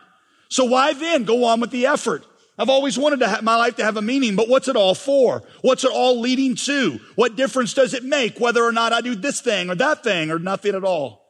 So 0.48 0.66
why 0.66 0.94
then 0.94 1.26
go 1.26 1.44
on 1.46 1.60
with 1.60 1.72
the 1.72 1.86
effort? 1.86 2.26
I've 2.58 2.70
always 2.70 2.98
wanted 2.98 3.22
have 3.22 3.44
my 3.44 3.56
life 3.56 3.76
to 3.78 3.84
have 3.84 3.98
a 3.98 4.02
meaning, 4.02 4.36
but 4.36 4.48
what's 4.48 4.68
it 4.68 4.76
all 4.76 4.96
for? 4.96 5.44
What's 5.62 5.84
it 5.84 5.92
all 5.92 6.20
leading 6.20 6.56
to? 6.56 7.00
What 7.16 7.36
difference 7.36 7.74
does 7.74 7.94
it 7.94 8.04
make 8.04 8.40
whether 8.40 8.64
or 8.64 8.72
not 8.72 8.94
I 8.94 9.02
do 9.02 9.16
this 9.16 9.42
thing 9.42 9.70
or 9.70 9.76
that 9.76 10.04
thing 10.04 10.32
or 10.32 10.40
nothing 10.40 10.76
at 10.76 10.84
all? 10.84 11.26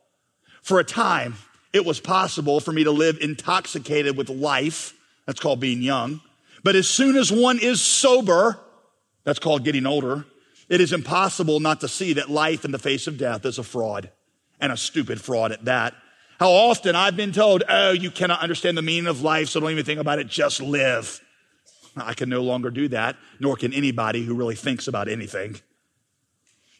For 0.61 0.79
a 0.79 0.83
time, 0.83 1.35
it 1.73 1.85
was 1.85 1.99
possible 1.99 2.59
for 2.59 2.71
me 2.71 2.83
to 2.83 2.91
live 2.91 3.17
intoxicated 3.21 4.17
with 4.17 4.29
life. 4.29 4.93
That's 5.25 5.39
called 5.39 5.59
being 5.59 5.81
young. 5.81 6.21
But 6.63 6.75
as 6.75 6.87
soon 6.87 7.15
as 7.15 7.31
one 7.31 7.59
is 7.59 7.81
sober, 7.81 8.59
that's 9.23 9.39
called 9.39 9.63
getting 9.63 9.85
older, 9.85 10.25
it 10.69 10.81
is 10.81 10.93
impossible 10.93 11.59
not 11.59 11.81
to 11.81 11.87
see 11.87 12.13
that 12.13 12.29
life 12.29 12.65
in 12.65 12.71
the 12.71 12.79
face 12.79 13.07
of 13.07 13.17
death 13.17 13.45
is 13.45 13.57
a 13.57 13.63
fraud 13.63 14.09
and 14.59 14.71
a 14.71 14.77
stupid 14.77 15.21
fraud 15.21 15.51
at 15.51 15.65
that. 15.65 15.95
How 16.39 16.49
often 16.49 16.95
I've 16.95 17.15
been 17.15 17.31
told, 17.31 17.63
oh, 17.69 17.91
you 17.91 18.09
cannot 18.09 18.41
understand 18.41 18.77
the 18.77 18.81
meaning 18.81 19.07
of 19.07 19.21
life, 19.21 19.49
so 19.49 19.59
don't 19.59 19.71
even 19.71 19.85
think 19.85 19.99
about 19.99 20.19
it, 20.19 20.27
just 20.27 20.61
live. 20.61 21.21
I 21.95 22.13
can 22.13 22.29
no 22.29 22.41
longer 22.41 22.71
do 22.71 22.87
that, 22.89 23.17
nor 23.39 23.55
can 23.55 23.73
anybody 23.73 24.23
who 24.23 24.33
really 24.33 24.55
thinks 24.55 24.87
about 24.87 25.07
anything. 25.07 25.57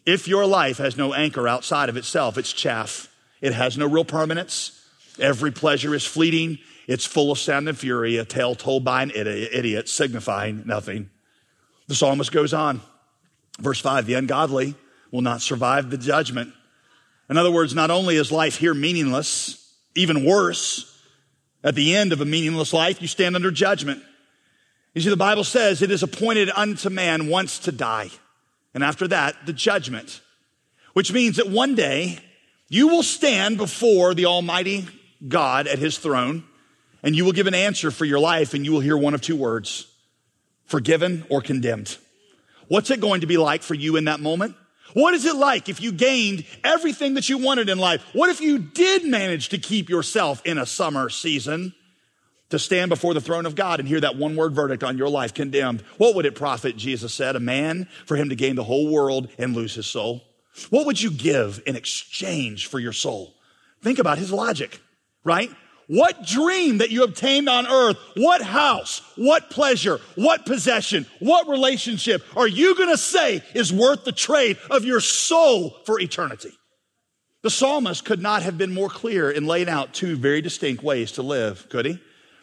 If 0.06 0.28
your 0.28 0.46
life 0.46 0.78
has 0.78 0.98
no 0.98 1.14
anchor 1.14 1.48
outside 1.48 1.90
of 1.90 1.98
itself, 1.98 2.38
it's 2.38 2.54
chaff. 2.54 3.08
It 3.40 3.54
has 3.54 3.78
no 3.78 3.88
real 3.88 4.06
permanence. 4.06 4.81
Every 5.20 5.52
pleasure 5.52 5.94
is 5.94 6.06
fleeting. 6.06 6.60
It's 6.88 7.06
full 7.06 7.32
of 7.32 7.40
sound 7.40 7.70
and 7.70 7.78
fury, 7.78 8.18
a 8.18 8.26
tale 8.26 8.56
told 8.56 8.84
by 8.84 9.04
an 9.04 9.12
idiot, 9.12 9.88
signifying 9.88 10.64
nothing. 10.66 11.10
The 11.88 11.96
psalmist 11.96 12.32
goes 12.32 12.54
on. 12.54 12.82
Verse 13.60 13.80
5 13.80 14.06
The 14.06 14.16
ungodly 14.16 14.76
will 15.12 15.22
not 15.22 15.42
survive 15.42 15.90
the 15.90 15.98
judgment. 15.98 16.54
In 17.30 17.38
other 17.38 17.52
words, 17.52 17.74
not 17.74 17.92
only 17.92 18.16
is 18.18 18.32
life 18.32 18.58
here 18.58 18.74
meaningless, 18.74 19.74
even 19.96 20.26
worse, 20.26 20.88
at 21.64 21.76
the 21.76 21.96
end 21.96 22.12
of 22.12 22.22
a 22.22 22.26
meaningless 22.26 22.74
life, 22.74 23.02
you 23.02 23.08
stand 23.08 23.36
under 23.36 23.52
judgment. 23.52 24.02
You 24.94 25.02
see, 25.02 25.10
the 25.10 25.18
Bible 25.18 25.44
says 25.44 25.82
it 25.82 25.92
is 25.92 26.04
appointed 26.04 26.50
unto 26.56 26.90
man 26.90 27.28
once 27.28 27.60
to 27.60 27.72
die. 27.72 28.10
And 28.74 28.84
after 28.84 29.08
that, 29.10 29.46
the 29.46 29.54
judgment, 29.54 30.22
which 30.94 31.14
means 31.14 31.38
that 31.38 31.50
one 31.50 31.76
day 31.76 32.20
you 32.68 32.88
will 32.88 33.04
stand 33.04 33.58
before 33.58 34.14
the 34.14 34.26
Almighty 34.26 34.88
God 35.28 35.68
at 35.68 35.80
his 35.80 35.98
throne 35.98 36.44
and 37.04 37.16
you 37.16 37.26
will 37.26 37.32
give 37.32 37.48
an 37.48 37.54
answer 37.54 37.92
for 37.92 38.06
your 38.06 38.20
life 38.20 38.54
and 38.54 38.66
you 38.66 38.72
will 38.72 38.80
hear 38.80 38.98
one 38.98 39.14
of 39.14 39.22
two 39.22 39.36
words 39.36 39.88
forgiven 40.66 41.26
or 41.30 41.42
condemned. 41.42 41.98
What's 42.68 42.90
it 42.92 43.02
going 43.02 43.22
to 43.22 43.28
be 43.28 43.38
like 43.38 43.64
for 43.64 43.74
you 43.74 43.98
in 43.98 44.06
that 44.06 44.22
moment? 44.22 44.56
What 44.94 45.14
is 45.14 45.26
it 45.26 45.36
like 45.36 45.70
if 45.70 45.82
you 45.82 45.92
gained 45.92 46.46
everything 46.64 47.16
that 47.16 47.30
you 47.30 47.38
wanted 47.38 47.70
in 47.70 47.78
life? 47.78 48.04
What 48.14 48.30
if 48.30 48.42
you 48.42 48.60
did 48.60 49.06
manage 49.06 49.50
to 49.50 49.58
keep 49.58 49.90
yourself 49.90 50.42
in 50.46 50.58
a 50.58 50.66
summer 50.66 51.10
season 51.10 51.74
to 52.50 52.60
stand 52.60 52.90
before 52.90 53.14
the 53.14 53.22
throne 53.22 53.46
of 53.46 53.56
God 53.56 53.80
and 53.80 53.88
hear 53.88 54.02
that 54.02 54.18
one 54.18 54.36
word 54.36 54.54
verdict 54.54 54.84
on 54.84 54.98
your 54.98 55.10
life 55.10 55.34
condemned? 55.34 55.82
What 55.98 56.16
would 56.16 56.26
it 56.26 56.36
profit, 56.36 56.78
Jesus 56.78 57.14
said, 57.14 57.36
a 57.36 57.40
man 57.40 57.88
for 58.06 58.16
him 58.18 58.30
to 58.30 58.36
gain 58.36 58.56
the 58.56 58.64
whole 58.64 58.92
world 58.92 59.30
and 59.38 59.56
lose 59.56 59.76
his 59.76 59.88
soul? 59.88 60.24
What 60.70 60.86
would 60.86 61.02
you 61.02 61.12
give 61.12 61.62
in 61.66 61.76
exchange 61.76 62.68
for 62.68 62.80
your 62.80 62.94
soul? 62.94 63.34
Think 63.82 64.00
about 64.00 64.18
his 64.18 64.32
logic, 64.32 64.82
right? 65.24 65.50
What 65.88 66.26
dream 66.26 66.78
that 66.78 66.92
you 66.92 67.04
obtained 67.04 67.50
on 67.50 67.68
earth, 67.68 67.98
what 68.16 68.42
house, 68.42 69.02
what 69.18 69.50
pleasure, 69.50 70.00
what 70.16 70.46
possession, 70.46 71.06
what 71.20 71.50
relationship 71.50 72.24
are 72.38 72.48
you 72.48 72.76
going 72.76 72.90
to 72.90 72.98
say 72.98 73.44
is 73.54 73.74
worth 73.74 74.06
the 74.06 74.14
trade 74.14 74.58
of 74.70 74.86
your 74.86 75.02
soul 75.02 75.76
for 75.86 76.00
eternity? 76.00 76.52
The 77.44 77.50
psalmist 77.50 78.06
could 78.06 78.22
not 78.22 78.44
have 78.44 78.58
been 78.58 78.74
more 78.74 78.88
clear 78.88 79.32
in 79.32 79.46
laying 79.46 79.68
out 79.68 79.94
two 79.94 80.16
very 80.16 80.42
distinct 80.42 80.84
ways 80.84 81.14
to 81.14 81.24
live, 81.24 81.68
could 81.70 81.86
he? 81.86 82.00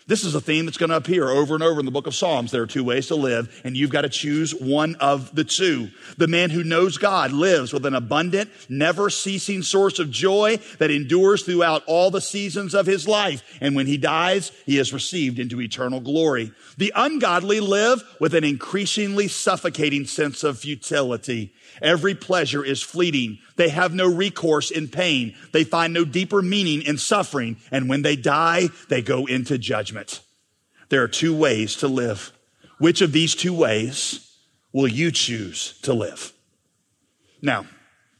This 0.08 0.24
is 0.24 0.34
a 0.34 0.40
theme 0.40 0.64
that's 0.64 0.78
going 0.78 0.88
to 0.88 0.96
appear 0.96 1.28
over 1.28 1.52
and 1.52 1.62
over 1.62 1.80
in 1.80 1.84
the 1.84 1.92
book 1.92 2.06
of 2.06 2.14
Psalms. 2.14 2.50
There 2.50 2.62
are 2.62 2.66
two 2.66 2.82
ways 2.82 3.08
to 3.08 3.14
live, 3.14 3.60
and 3.62 3.76
you've 3.76 3.90
got 3.90 4.02
to 4.02 4.08
choose 4.08 4.54
one 4.54 4.94
of 4.94 5.34
the 5.34 5.44
two. 5.44 5.90
The 6.16 6.26
man 6.26 6.48
who 6.48 6.64
knows 6.64 6.96
God 6.96 7.30
lives 7.30 7.74
with 7.74 7.84
an 7.84 7.94
abundant, 7.94 8.50
never 8.70 9.10
ceasing 9.10 9.60
source 9.60 9.98
of 9.98 10.10
joy 10.10 10.60
that 10.78 10.90
endures 10.90 11.42
throughout 11.42 11.84
all 11.86 12.10
the 12.10 12.22
seasons 12.22 12.74
of 12.74 12.86
his 12.86 13.06
life. 13.06 13.42
And 13.60 13.76
when 13.76 13.86
he 13.86 13.98
dies, 13.98 14.50
he 14.64 14.78
is 14.78 14.94
received 14.94 15.38
into 15.38 15.60
eternal 15.60 16.00
glory. 16.00 16.52
The 16.78 16.94
ungodly 16.96 17.60
live 17.60 18.02
with 18.18 18.34
an 18.34 18.44
increasingly 18.44 19.28
suffocating 19.28 20.06
sense 20.06 20.42
of 20.42 20.58
futility. 20.58 21.52
Every 21.80 22.14
pleasure 22.14 22.64
is 22.64 22.82
fleeting. 22.82 23.38
They 23.56 23.68
have 23.68 23.94
no 23.94 24.06
recourse 24.12 24.70
in 24.70 24.88
pain. 24.88 25.34
They 25.52 25.64
find 25.64 25.92
no 25.92 26.04
deeper 26.04 26.42
meaning 26.42 26.82
in 26.82 26.98
suffering. 26.98 27.56
And 27.70 27.88
when 27.88 28.02
they 28.02 28.16
die, 28.16 28.68
they 28.88 29.02
go 29.02 29.26
into 29.26 29.58
judgment. 29.58 30.20
There 30.88 31.02
are 31.02 31.08
two 31.08 31.36
ways 31.36 31.76
to 31.76 31.88
live. 31.88 32.32
Which 32.78 33.00
of 33.00 33.12
these 33.12 33.34
two 33.34 33.54
ways 33.54 34.36
will 34.72 34.88
you 34.88 35.10
choose 35.10 35.78
to 35.82 35.92
live? 35.92 36.32
Now, 37.42 37.66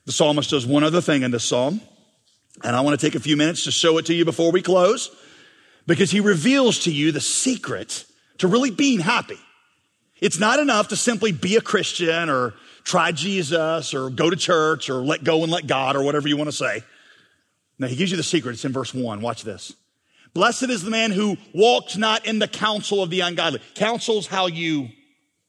the 0.05 0.13
psalmist 0.13 0.51
does 0.51 0.67
one 0.67 0.85
other 0.85 1.01
thing 1.01 1.23
in 1.23 1.31
this 1.31 1.45
psalm, 1.45 1.81
and 2.63 2.75
I 2.75 2.81
want 2.81 2.99
to 2.99 3.07
take 3.07 3.15
a 3.15 3.21
few 3.21 3.37
minutes 3.37 3.65
to 3.65 3.71
show 3.71 3.99
it 3.99 4.07
to 4.07 4.15
you 4.15 4.25
before 4.25 4.51
we 4.53 4.63
close, 4.63 5.11
because 5.87 6.11
he 6.11 6.21
reveals 6.21 6.81
to 6.81 6.93
you 6.93 7.13
the 7.13 7.21
secret 7.21 8.05
to 8.39 8.49
really 8.49 8.71
being 8.71 9.01
happy. 9.01 9.39
It's 10.21 10.39
not 10.39 10.59
enough 10.59 10.89
to 10.89 10.97
simply 10.97 11.33
be 11.33 11.57
a 11.57 11.61
Christian 11.61 12.29
or 12.29 12.55
try 12.85 13.13
Jesus 13.13 13.95
or 13.95 14.11
go 14.11 14.31
to 14.31 14.37
church 14.37 14.91
or 14.91 15.05
let 15.05 15.23
go 15.23 15.43
and 15.43 15.53
let 15.53 15.67
God 15.67 15.97
or 15.97 16.03
whatever 16.03 16.29
you 16.29 16.37
want 16.37 16.49
to 16.49 16.57
say. 16.57 16.83
Now, 17.79 17.87
he 17.87 17.97
gives 17.97 18.11
you 18.11 18.17
the 18.17 18.23
secret. 18.23 18.53
It's 18.53 18.65
in 18.65 18.73
verse 18.73 18.93
one. 18.93 19.21
Watch 19.21 19.45
this. 19.45 19.73
Blessed 20.35 20.71
is 20.71 20.83
the 20.83 20.91
man 20.91 21.11
who 21.11 21.37
walks 21.55 21.97
not 21.97 22.27
in 22.27 22.39
the 22.39 22.49
counsel 22.49 23.03
of 23.03 23.11
the 23.11 23.21
ungodly. 23.21 23.61
Counsel's 23.75 24.27
how 24.27 24.47
you, 24.47 24.89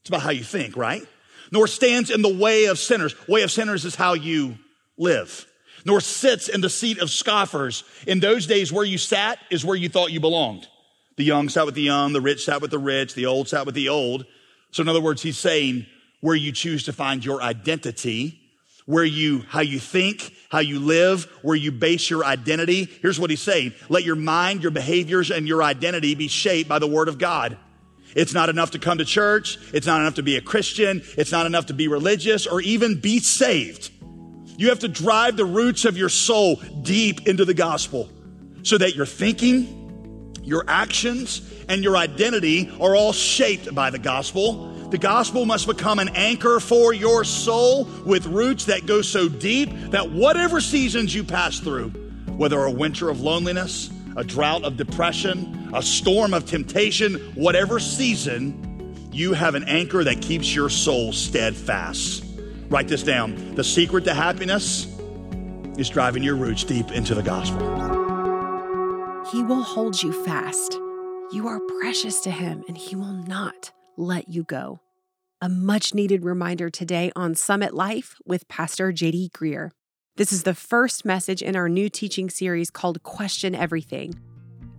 it's 0.01 0.09
about 0.09 0.21
how 0.21 0.29
you 0.29 0.43
think, 0.43 0.77
right? 0.77 1.03
Nor 1.51 1.67
stands 1.67 2.11
in 2.11 2.21
the 2.21 2.33
way 2.33 2.65
of 2.65 2.77
sinners. 2.77 3.15
Way 3.27 3.41
of 3.41 3.51
sinners 3.51 3.83
is 3.85 3.95
how 3.95 4.13
you 4.13 4.57
live. 4.97 5.45
Nor 5.85 6.01
sits 6.01 6.47
in 6.47 6.61
the 6.61 6.69
seat 6.69 6.99
of 6.99 7.09
scoffers. 7.09 7.83
In 8.05 8.19
those 8.19 8.45
days, 8.45 8.71
where 8.71 8.85
you 8.85 8.97
sat 8.97 9.39
is 9.49 9.65
where 9.65 9.75
you 9.75 9.89
thought 9.89 10.11
you 10.11 10.19
belonged. 10.19 10.67
The 11.17 11.23
young 11.23 11.49
sat 11.49 11.65
with 11.65 11.75
the 11.75 11.81
young, 11.81 12.13
the 12.13 12.21
rich 12.21 12.45
sat 12.45 12.61
with 12.61 12.71
the 12.71 12.79
rich, 12.79 13.15
the 13.15 13.25
old 13.25 13.47
sat 13.47 13.65
with 13.65 13.75
the 13.75 13.89
old. 13.89 14.25
So 14.71 14.81
in 14.81 14.89
other 14.89 15.01
words, 15.01 15.21
he's 15.21 15.37
saying, 15.37 15.85
where 16.21 16.35
you 16.35 16.51
choose 16.51 16.83
to 16.83 16.93
find 16.93 17.23
your 17.23 17.41
identity, 17.41 18.39
where 18.85 19.05
you, 19.05 19.43
how 19.47 19.61
you 19.61 19.79
think, 19.79 20.33
how 20.49 20.59
you 20.59 20.79
live, 20.79 21.25
where 21.41 21.55
you 21.55 21.71
base 21.71 22.09
your 22.09 22.25
identity. 22.25 22.85
Here's 23.01 23.19
what 23.19 23.29
he's 23.29 23.41
saying. 23.41 23.73
Let 23.87 24.03
your 24.03 24.15
mind, 24.15 24.63
your 24.63 24.71
behaviors, 24.71 25.31
and 25.31 25.47
your 25.47 25.63
identity 25.63 26.15
be 26.15 26.27
shaped 26.27 26.67
by 26.67 26.79
the 26.79 26.87
word 26.87 27.07
of 27.07 27.17
God. 27.17 27.57
It's 28.15 28.33
not 28.33 28.49
enough 28.49 28.71
to 28.71 28.79
come 28.79 28.97
to 28.97 29.05
church. 29.05 29.59
It's 29.73 29.85
not 29.85 30.01
enough 30.01 30.15
to 30.15 30.23
be 30.23 30.35
a 30.35 30.41
Christian. 30.41 31.03
It's 31.17 31.31
not 31.31 31.45
enough 31.45 31.67
to 31.67 31.73
be 31.73 31.87
religious 31.87 32.47
or 32.47 32.59
even 32.61 32.99
be 32.99 33.19
saved. 33.19 33.91
You 34.57 34.69
have 34.69 34.79
to 34.79 34.87
drive 34.87 35.37
the 35.37 35.45
roots 35.45 35.85
of 35.85 35.95
your 35.95 36.09
soul 36.09 36.55
deep 36.81 37.27
into 37.27 37.45
the 37.45 37.53
gospel 37.53 38.09
so 38.63 38.77
that 38.77 38.95
your 38.95 39.05
thinking, 39.05 40.35
your 40.43 40.65
actions, 40.67 41.41
and 41.69 41.83
your 41.83 41.95
identity 41.95 42.69
are 42.81 42.95
all 42.95 43.13
shaped 43.13 43.73
by 43.73 43.89
the 43.89 43.99
gospel 43.99 44.75
the 44.89 44.97
gospel 44.97 45.45
must 45.45 45.67
become 45.67 45.99
an 45.99 46.09
anchor 46.15 46.59
for 46.59 46.93
your 46.93 47.23
soul 47.23 47.83
with 48.05 48.25
roots 48.25 48.65
that 48.65 48.87
go 48.87 49.03
so 49.03 49.29
deep 49.29 49.69
that 49.91 50.09
whatever 50.11 50.59
seasons 50.59 51.13
you 51.13 51.23
pass 51.23 51.59
through, 51.59 51.89
whether 52.29 52.63
a 52.63 52.71
winter 52.71 53.09
of 53.09 53.21
loneliness, 53.21 53.91
a 54.17 54.23
drought 54.23 54.63
of 54.63 54.77
depression, 54.77 55.69
a 55.75 55.83
storm 55.83 56.33
of 56.33 56.47
temptation, 56.47 57.19
whatever 57.35 57.79
season, 57.79 59.11
you 59.11 59.33
have 59.33 59.53
an 59.53 59.63
anchor 59.65 60.03
that 60.03 60.23
keeps 60.23 60.55
your 60.55 60.69
soul 60.69 61.13
steadfast. 61.13 62.25
Write 62.69 62.87
this 62.87 63.03
down. 63.03 63.53
The 63.53 63.63
secret 63.63 64.05
to 64.05 64.15
happiness 64.15 64.87
is 65.77 65.87
driving 65.87 66.23
your 66.23 66.35
roots 66.35 66.63
deep 66.63 66.91
into 66.91 67.13
the 67.13 67.23
gospel. 67.23 67.59
He 69.31 69.43
will 69.43 69.61
hold 69.61 70.01
you 70.01 70.11
fast. 70.25 70.79
You 71.31 71.47
are 71.47 71.59
precious 71.59 72.21
to 72.21 72.31
him, 72.31 72.63
and 72.67 72.75
he 72.75 72.95
will 72.95 73.13
not 73.13 73.71
let 73.97 74.29
you 74.29 74.41
go. 74.41 74.79
A 75.39 75.47
much 75.47 75.93
needed 75.93 76.25
reminder 76.25 76.71
today 76.71 77.11
on 77.15 77.35
Summit 77.35 77.75
Life 77.75 78.15
with 78.25 78.47
Pastor 78.47 78.91
JD 78.91 79.29
Greear. 79.29 79.69
This 80.15 80.33
is 80.33 80.41
the 80.41 80.55
first 80.55 81.05
message 81.05 81.43
in 81.43 81.55
our 81.55 81.69
new 81.69 81.87
teaching 81.87 82.31
series 82.31 82.71
called 82.71 83.03
Question 83.03 83.53
Everything. 83.53 84.19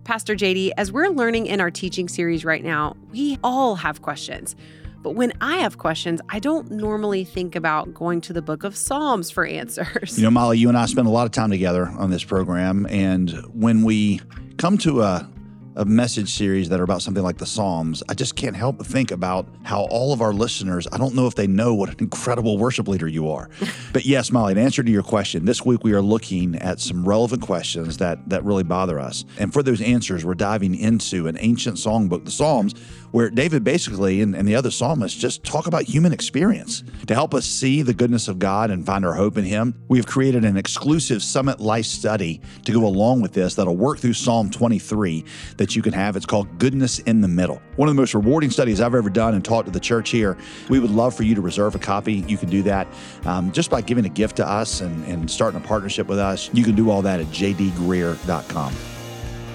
Pastor 0.03 0.35
JD, 0.35 0.71
as 0.75 0.91
we're 0.91 1.07
learning 1.07 1.45
in 1.45 1.61
our 1.61 1.71
teaching 1.71 2.09
series 2.09 2.43
right 2.43 2.65
now, 2.65 2.97
we 3.11 3.39
all 3.45 3.75
have 3.75 4.01
questions. 4.01 4.53
But 5.01 5.11
when 5.11 5.31
I 5.39 5.59
have 5.59 5.77
questions, 5.77 6.19
I 6.27 6.39
don't 6.39 6.69
normally 6.69 7.23
think 7.23 7.55
about 7.55 7.93
going 7.93 8.19
to 8.21 8.33
the 8.33 8.41
book 8.41 8.65
of 8.65 8.75
Psalms 8.75 9.31
for 9.31 9.45
answers. 9.45 10.17
You 10.17 10.25
know, 10.25 10.31
Molly, 10.31 10.57
you 10.57 10.67
and 10.67 10.77
I 10.77 10.85
spend 10.87 11.07
a 11.07 11.11
lot 11.11 11.25
of 11.25 11.31
time 11.31 11.49
together 11.49 11.87
on 11.87 12.09
this 12.09 12.25
program. 12.25 12.87
And 12.89 13.31
when 13.53 13.83
we 13.83 14.19
come 14.57 14.77
to 14.79 15.03
a 15.03 15.29
of 15.75 15.87
message 15.87 16.33
series 16.33 16.69
that 16.69 16.79
are 16.79 16.83
about 16.83 17.01
something 17.01 17.23
like 17.23 17.37
the 17.37 17.45
Psalms, 17.45 18.03
I 18.09 18.13
just 18.13 18.35
can't 18.35 18.55
help 18.55 18.77
but 18.77 18.87
think 18.87 19.11
about 19.11 19.47
how 19.63 19.83
all 19.89 20.13
of 20.13 20.21
our 20.21 20.33
listeners, 20.33 20.87
I 20.91 20.97
don't 20.97 21.15
know 21.15 21.27
if 21.27 21.35
they 21.35 21.47
know 21.47 21.73
what 21.73 21.89
an 21.89 21.95
incredible 21.99 22.57
worship 22.57 22.87
leader 22.87 23.07
you 23.07 23.29
are. 23.29 23.49
but 23.93 24.05
yes, 24.05 24.31
Molly, 24.31 24.51
in 24.51 24.57
answer 24.57 24.83
to 24.83 24.91
your 24.91 25.03
question, 25.03 25.45
this 25.45 25.65
week 25.65 25.83
we 25.83 25.93
are 25.93 26.01
looking 26.01 26.55
at 26.55 26.79
some 26.79 27.07
relevant 27.07 27.41
questions 27.41 27.97
that 27.97 28.29
that 28.29 28.43
really 28.43 28.63
bother 28.63 28.99
us. 28.99 29.25
And 29.39 29.53
for 29.53 29.63
those 29.63 29.81
answers, 29.81 30.25
we're 30.25 30.33
diving 30.33 30.75
into 30.75 31.27
an 31.27 31.37
ancient 31.39 31.77
songbook, 31.77 32.25
the 32.25 32.31
Psalms, 32.31 32.73
where 33.11 33.29
David 33.29 33.63
basically 33.63 34.21
and, 34.21 34.35
and 34.35 34.47
the 34.47 34.55
other 34.55 34.71
psalmists 34.71 35.19
just 35.19 35.43
talk 35.43 35.67
about 35.67 35.83
human 35.83 36.13
experience. 36.13 36.83
To 37.07 37.13
help 37.13 37.33
us 37.33 37.45
see 37.45 37.81
the 37.81 37.93
goodness 37.93 38.27
of 38.27 38.39
God 38.39 38.71
and 38.71 38.85
find 38.85 39.05
our 39.05 39.13
hope 39.13 39.37
in 39.37 39.43
Him, 39.43 39.75
we 39.87 39.97
have 39.97 40.07
created 40.07 40.45
an 40.45 40.57
exclusive 40.57 41.21
Summit 41.21 41.59
Life 41.59 41.85
study 41.85 42.41
to 42.65 42.71
go 42.71 42.85
along 42.85 43.21
with 43.21 43.33
this 43.33 43.55
that'll 43.55 43.75
work 43.75 43.99
through 43.99 44.13
Psalm 44.13 44.49
23 44.49 45.25
that 45.61 45.75
you 45.75 45.83
can 45.83 45.93
have. 45.93 46.15
It's 46.15 46.25
called 46.25 46.57
Goodness 46.57 46.97
in 46.99 47.21
the 47.21 47.27
Middle. 47.27 47.61
One 47.75 47.87
of 47.87 47.95
the 47.95 48.01
most 48.01 48.15
rewarding 48.15 48.49
studies 48.49 48.81
I've 48.81 48.95
ever 48.95 49.11
done 49.11 49.35
and 49.35 49.45
taught 49.45 49.65
to 49.65 49.71
the 49.71 49.79
church 49.79 50.09
here. 50.09 50.35
We 50.69 50.79
would 50.79 50.89
love 50.89 51.13
for 51.13 51.21
you 51.21 51.35
to 51.35 51.41
reserve 51.41 51.75
a 51.75 51.79
copy. 51.79 52.15
You 52.27 52.35
can 52.35 52.49
do 52.49 52.63
that 52.63 52.87
um, 53.25 53.51
just 53.51 53.69
by 53.69 53.81
giving 53.81 54.05
a 54.05 54.09
gift 54.09 54.37
to 54.37 54.47
us 54.47 54.81
and, 54.81 55.05
and 55.05 55.29
starting 55.29 55.61
a 55.61 55.63
partnership 55.63 56.07
with 56.07 56.17
us. 56.17 56.49
You 56.51 56.63
can 56.63 56.73
do 56.73 56.89
all 56.89 57.03
that 57.03 57.19
at 57.19 57.27
jdgreear.com. 57.27 58.73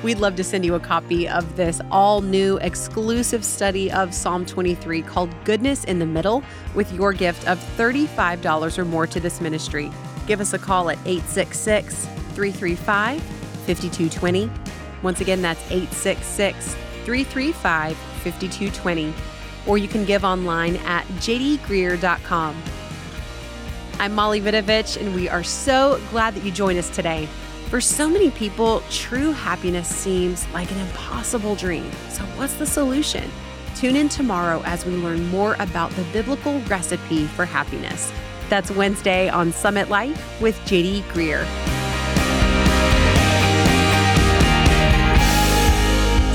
We'd 0.04 0.18
love 0.18 0.36
to 0.36 0.44
send 0.44 0.64
you 0.64 0.76
a 0.76 0.80
copy 0.80 1.28
of 1.28 1.56
this 1.56 1.80
all 1.90 2.20
new 2.20 2.58
exclusive 2.58 3.44
study 3.44 3.90
of 3.90 4.14
Psalm 4.14 4.46
23 4.46 5.02
called 5.02 5.34
Goodness 5.44 5.82
in 5.84 5.98
the 5.98 6.06
Middle 6.06 6.44
with 6.76 6.92
your 6.92 7.12
gift 7.12 7.48
of 7.48 7.58
$35 7.76 8.78
or 8.78 8.84
more 8.84 9.08
to 9.08 9.18
this 9.18 9.40
ministry. 9.40 9.90
Give 10.28 10.40
us 10.40 10.52
a 10.52 10.58
call 10.58 10.88
at 10.88 10.98
866 10.98 12.04
335 12.34 13.20
5220. 13.20 14.65
Once 15.06 15.20
again, 15.20 15.40
that's 15.40 15.62
866 15.70 16.74
335 17.04 17.96
5220. 17.96 19.14
Or 19.64 19.78
you 19.78 19.86
can 19.86 20.04
give 20.04 20.24
online 20.24 20.74
at 20.78 21.06
jdgreear.com. 21.20 22.60
I'm 24.00 24.12
Molly 24.12 24.40
Vidovich, 24.40 25.00
and 25.00 25.14
we 25.14 25.28
are 25.28 25.44
so 25.44 26.00
glad 26.10 26.34
that 26.34 26.42
you 26.42 26.50
joined 26.50 26.80
us 26.80 26.90
today. 26.90 27.26
For 27.68 27.80
so 27.80 28.08
many 28.08 28.32
people, 28.32 28.82
true 28.90 29.30
happiness 29.30 29.86
seems 29.86 30.44
like 30.48 30.72
an 30.72 30.78
impossible 30.78 31.54
dream. 31.54 31.88
So, 32.08 32.24
what's 32.34 32.54
the 32.54 32.66
solution? 32.66 33.30
Tune 33.76 33.94
in 33.94 34.08
tomorrow 34.08 34.60
as 34.64 34.84
we 34.84 34.96
learn 34.96 35.24
more 35.28 35.54
about 35.60 35.92
the 35.92 36.02
biblical 36.12 36.58
recipe 36.62 37.26
for 37.26 37.44
happiness. 37.44 38.12
That's 38.48 38.72
Wednesday 38.72 39.28
on 39.28 39.52
Summit 39.52 39.88
Life 39.88 40.40
with 40.40 40.58
JD 40.62 41.02
Greear. 41.12 41.75